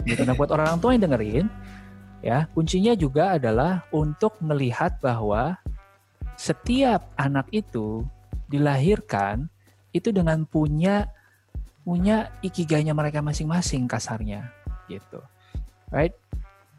[0.06, 0.22] Gitu.
[0.22, 1.50] Nah buat orang tua yang dengerin
[2.22, 5.58] ya kuncinya juga adalah untuk melihat bahwa
[6.38, 8.06] setiap anak itu
[8.48, 9.48] dilahirkan
[9.92, 11.08] itu dengan punya
[11.88, 14.52] punya ikigainya mereka masing-masing kasarnya
[14.92, 15.24] gitu.
[15.88, 16.16] Right?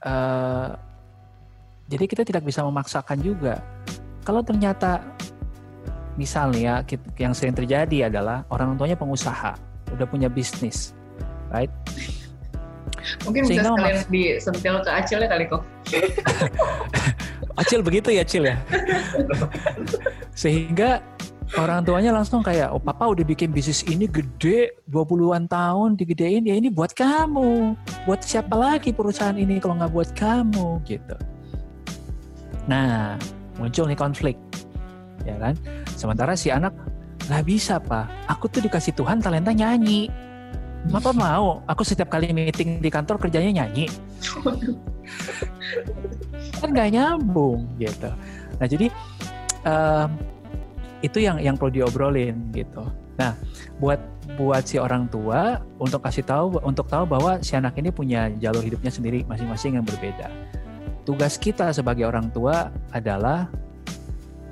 [0.05, 0.77] Uh,
[1.89, 3.65] jadi kita tidak bisa memaksakan juga.
[4.25, 5.01] Kalau ternyata
[6.21, 6.85] misalnya
[7.17, 9.57] yang sering terjadi adalah orang tuanya pengusaha
[9.89, 10.93] udah punya bisnis
[11.53, 11.73] right?
[13.25, 15.63] Mungkin Sehingga bisa sekalian disentil ke Acil ya kali kok.
[17.61, 18.57] Acil begitu ya Acil ya?
[20.43, 21.01] Sehingga
[21.57, 26.59] orang tuanya langsung kayak oh papa udah bikin bisnis ini gede 20-an tahun digedein ya
[26.59, 27.73] ini buat kamu.
[28.05, 30.85] Buat siapa lagi perusahaan ini kalau nggak buat kamu?
[30.85, 31.17] Gitu.
[32.69, 33.17] Nah
[33.57, 34.37] muncul nih konflik
[35.25, 35.55] ya kan?
[35.97, 36.77] Sementara si anak
[37.29, 38.13] nggak bisa pak.
[38.29, 40.13] Aku tuh dikasih Tuhan talenta nyanyi.
[40.89, 41.65] Bapak mau?
[41.67, 43.89] Aku setiap kali meeting di kantor kerjanya nyanyi.
[46.61, 48.09] Kan nggak nyambung gitu.
[48.57, 48.87] Nah jadi
[49.67, 50.11] um,
[51.03, 52.83] itu yang yang perlu diobrolin gitu.
[53.19, 53.35] Nah,
[53.83, 53.99] buat
[54.39, 58.63] buat si orang tua untuk kasih tahu untuk tahu bahwa si anak ini punya jalur
[58.63, 60.31] hidupnya sendiri masing-masing yang berbeda.
[61.03, 63.49] Tugas kita sebagai orang tua adalah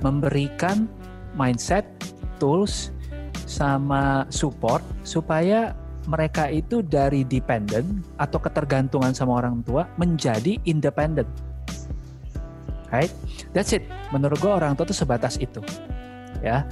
[0.00, 0.88] memberikan
[1.36, 1.84] mindset,
[2.40, 2.90] tools,
[3.46, 5.72] sama support supaya
[6.06, 11.30] mereka itu dari dependent atau ketergantungan sama orang tua menjadi independent.
[12.90, 13.10] Right?
[13.50, 13.86] That's it.
[14.14, 15.58] Menurut gue orang tua itu sebatas itu.
[16.42, 16.66] Ya.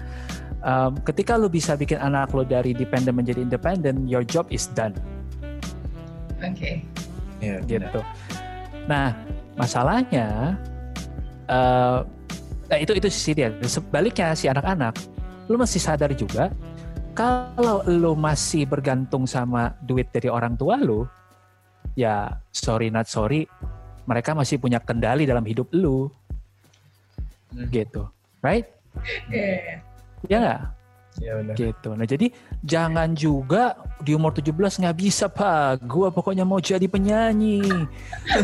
[0.64, 4.96] Um, ketika lu bisa bikin anak lo dari dependent menjadi independent, your job is done.
[6.40, 6.56] Oke.
[6.56, 6.76] Okay.
[7.44, 8.00] Yeah, gitu.
[8.88, 9.12] Nah,
[9.60, 10.56] masalahnya
[11.52, 12.04] uh,
[12.72, 13.52] nah itu itu sisi dia.
[13.68, 14.96] Sebaliknya si anak-anak,
[15.52, 16.48] lu mesti sadar juga
[17.14, 21.06] kalau lu masih bergantung sama duit dari orang tua lu,
[21.94, 23.46] ya sorry not sorry,
[24.02, 26.10] mereka masih punya kendali dalam hidup lu.
[27.54, 27.70] Hmm.
[27.70, 28.02] Gitu.
[28.42, 28.66] Right?
[29.28, 29.80] Yeah.
[30.28, 30.60] Ya nggak?
[31.22, 31.54] Ya benar.
[31.54, 31.88] Gitu.
[31.94, 32.26] Nah jadi
[32.66, 35.86] jangan juga di umur 17 nggak bisa pak.
[35.86, 37.62] Gua pokoknya mau jadi penyanyi.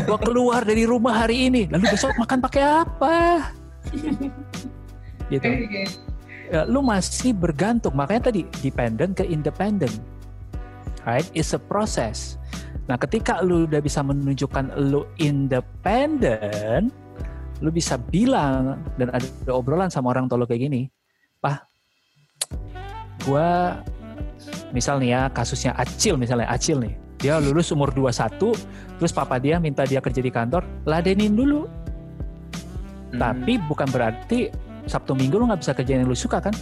[0.07, 1.67] Gua keluar dari rumah hari ini.
[1.67, 3.51] Lalu besok makan pakai apa?
[5.31, 5.47] gitu.
[6.51, 7.95] Ya, lu masih bergantung.
[7.95, 9.95] Makanya tadi dependent ke independent.
[11.03, 11.27] Right?
[11.35, 12.39] It's a process.
[12.87, 16.91] Nah ketika lu udah bisa menunjukkan lu independent,
[17.61, 20.89] lu bisa bilang dan ada obrolan sama orang lu kayak gini,
[21.37, 21.61] Pak,
[23.25, 23.49] gue
[24.73, 29.61] misal nih ya kasusnya Acil misalnya Acil nih dia lulus umur 21 terus papa dia
[29.61, 31.69] minta dia kerja di kantor ladenin dulu.
[33.11, 33.19] Hmm.
[33.19, 34.47] tapi bukan berarti
[34.87, 36.55] Sabtu Minggu lu nggak bisa kerjain yang lu suka kan?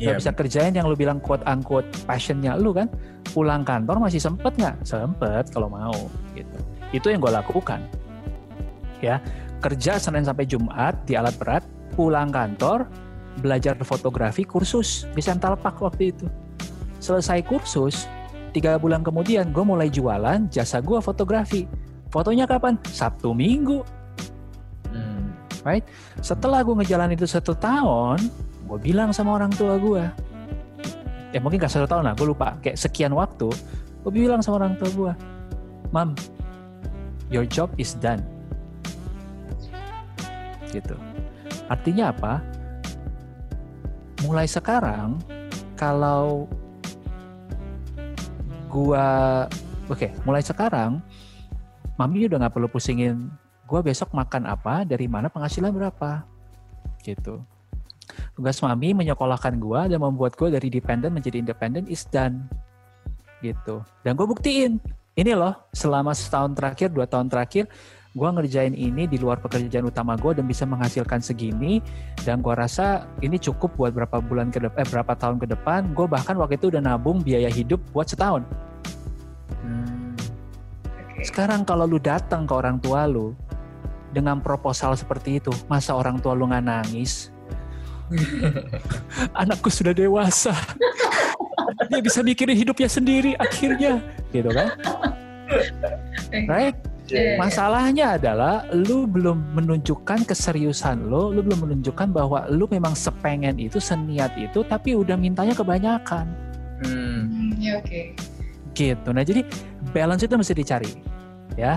[0.00, 0.18] Nggak yeah.
[0.18, 2.90] bisa kerjain yang lu bilang quote unquote passionnya lu kan?
[3.30, 4.80] Pulang kantor masih sempet nggak?
[4.82, 6.56] Sempet kalau mau gitu.
[6.90, 7.84] Itu yang gue lakukan.
[9.04, 9.20] Ya
[9.64, 11.64] kerja Senin sampai Jumat di alat berat
[11.96, 12.84] pulang kantor
[13.40, 16.28] belajar fotografi kursus di Central Park waktu itu.
[17.00, 18.04] Selesai kursus,
[18.52, 21.64] tiga bulan kemudian gue mulai jualan jasa gue fotografi.
[22.12, 22.76] Fotonya kapan?
[22.92, 23.80] Sabtu Minggu.
[24.92, 25.32] Hmm.
[25.64, 25.82] Right?
[26.20, 28.20] Setelah gue ngejalan itu satu tahun,
[28.68, 30.04] gue bilang sama orang tua gue,
[31.34, 32.54] ya mungkin gak satu tahun lah, gue lupa.
[32.62, 33.50] Kayak sekian waktu,
[34.04, 35.12] gue bilang sama orang tua gue,
[35.90, 36.14] Mam,
[37.32, 38.33] your job is done.
[40.74, 40.98] Gitu.
[41.70, 42.42] Artinya apa?
[44.24, 45.20] mulai sekarang
[45.76, 46.48] kalau
[48.72, 49.44] gua
[49.86, 51.04] oke okay, mulai sekarang
[52.00, 53.28] mami udah nggak perlu pusingin
[53.68, 56.24] gua besok makan apa dari mana penghasilan berapa
[57.04, 57.44] gitu
[58.32, 62.48] tugas mami menyekolahkan gua dan membuat gua dari dependent menjadi independent is done
[63.44, 64.80] gitu dan gue buktiin
[65.20, 67.68] ini loh selama setahun terakhir dua tahun terakhir
[68.14, 71.82] gue ngerjain ini di luar pekerjaan utama gue dan bisa menghasilkan segini
[72.22, 75.90] dan gue rasa ini cukup buat berapa bulan ke depan eh, berapa tahun ke depan.
[75.98, 78.46] Gue bahkan waktu itu udah nabung biaya hidup buat setahun.
[79.64, 80.14] Hmm.
[81.24, 83.32] sekarang kalau lu datang ke orang tua lu
[84.12, 87.34] dengan proposal seperti itu masa orang tua lu nggak nangis?
[89.42, 90.54] Anakku sudah dewasa.
[91.90, 93.98] Dia bisa mikirin hidupnya sendiri akhirnya
[94.30, 94.70] gitu kan?
[96.50, 97.36] Right Yeah.
[97.36, 103.76] Masalahnya adalah lu belum menunjukkan keseriusan lo, lu belum menunjukkan bahwa lu memang sepengen itu,
[103.76, 106.24] seniat itu, tapi udah mintanya kebanyakan.
[106.80, 107.88] Hmm, ya oke.
[107.92, 108.06] Okay.
[108.72, 109.08] Gitu.
[109.12, 109.44] Nah jadi
[109.92, 110.92] balance itu mesti dicari,
[111.60, 111.76] ya.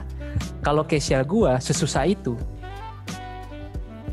[0.64, 2.40] Kalau case ya gua sesusah itu,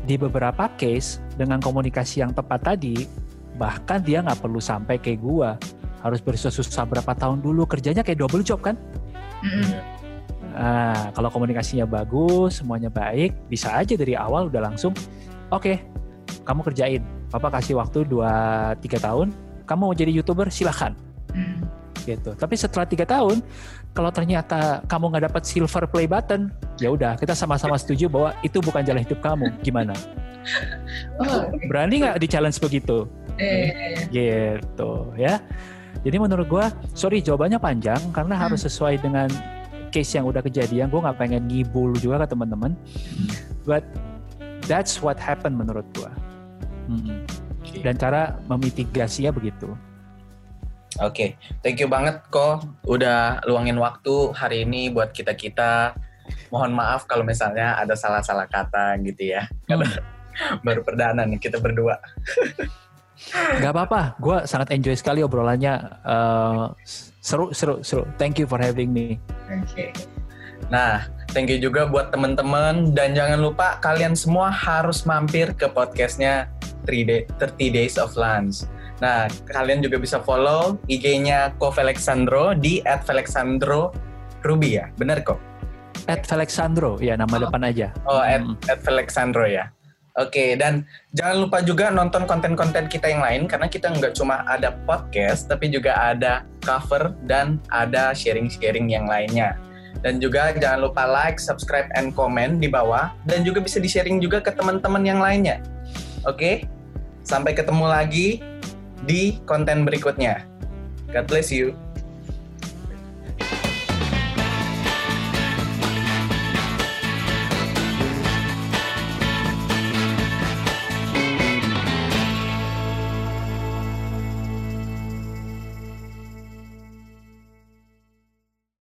[0.03, 3.07] di beberapa case dengan komunikasi yang tepat tadi,
[3.55, 5.55] bahkan dia nggak perlu sampai kayak gua
[6.03, 8.75] harus bersusah-susah berapa tahun dulu kerjanya kayak double job kan?
[9.39, 9.94] Mm -hmm
[10.55, 14.95] Nah, kalau komunikasinya bagus, semuanya baik, bisa aja dari awal udah langsung,
[15.51, 15.83] oke, okay,
[16.47, 17.03] kamu kerjain.
[17.27, 19.27] Papa kasih waktu 2-3 tahun,
[19.67, 20.95] kamu mau jadi YouTuber, silahkan.
[21.35, 21.67] Hmm.
[22.07, 22.31] Gitu.
[22.37, 23.43] Tapi setelah tiga tahun,
[23.91, 28.63] kalau ternyata kamu nggak dapat silver play button, ya udah kita sama-sama setuju bahwa itu
[28.63, 29.51] bukan jalan hidup kamu.
[29.59, 29.91] Gimana?
[31.17, 31.65] Oh, okay.
[31.65, 33.09] Berani nggak di challenge begitu?
[33.41, 34.05] Eh.
[34.13, 35.41] Gitu ya.
[36.05, 38.43] Jadi menurut gue, sorry jawabannya panjang karena hmm.
[38.45, 39.25] harus sesuai dengan
[39.95, 42.75] case yang udah kejadian gue nggak pengen ngibul juga ke teman-teman
[43.63, 43.87] but
[44.67, 46.11] that's what happened menurut gue
[46.91, 47.23] hmm.
[47.63, 47.79] okay.
[47.79, 49.71] dan cara memitigasinya begitu
[51.03, 51.29] Oke, okay.
[51.59, 55.91] thank you banget kok udah luangin waktu hari ini buat kita kita.
[56.47, 59.43] Mohon maaf kalau misalnya ada salah-salah kata gitu ya.
[59.67, 59.83] Hmm.
[60.63, 61.99] baru perdana nih kita berdua.
[63.33, 65.79] Gak apa-apa, gue sangat enjoy sekali obrolannya.
[66.03, 66.71] Uh,
[67.23, 68.03] seru, seru, seru.
[68.19, 69.17] Thank you for having me.
[69.47, 69.63] Oke.
[69.71, 69.89] Okay.
[70.67, 76.49] Nah, thank you juga buat teman-teman dan jangan lupa kalian semua harus mampir ke podcastnya
[76.87, 78.65] 3, day, 30 Days of Lunch.
[79.03, 84.87] Nah, kalian juga bisa follow IG-nya Ko Felixandro di @felixandro_ruby ya.
[84.95, 85.39] Benar kok?
[86.07, 87.41] At Felixandro, ya nama oh.
[87.49, 87.87] depan aja.
[88.07, 88.55] Oh, at, hmm.
[88.71, 89.67] at Felixandro ya.
[90.15, 94.71] Oke, dan jangan lupa juga nonton konten-konten kita yang lain karena kita nggak cuma ada
[94.87, 99.59] podcast, tapi juga ada cover dan ada sharing-sharing yang lainnya.
[99.99, 103.11] Dan juga jangan lupa like, subscribe, and comment di bawah.
[103.27, 105.59] Dan juga bisa di-sharing juga ke teman-teman yang lainnya.
[106.23, 106.63] Oke,
[107.27, 108.39] sampai ketemu lagi
[109.03, 110.47] di konten berikutnya.
[111.11, 111.75] God bless you.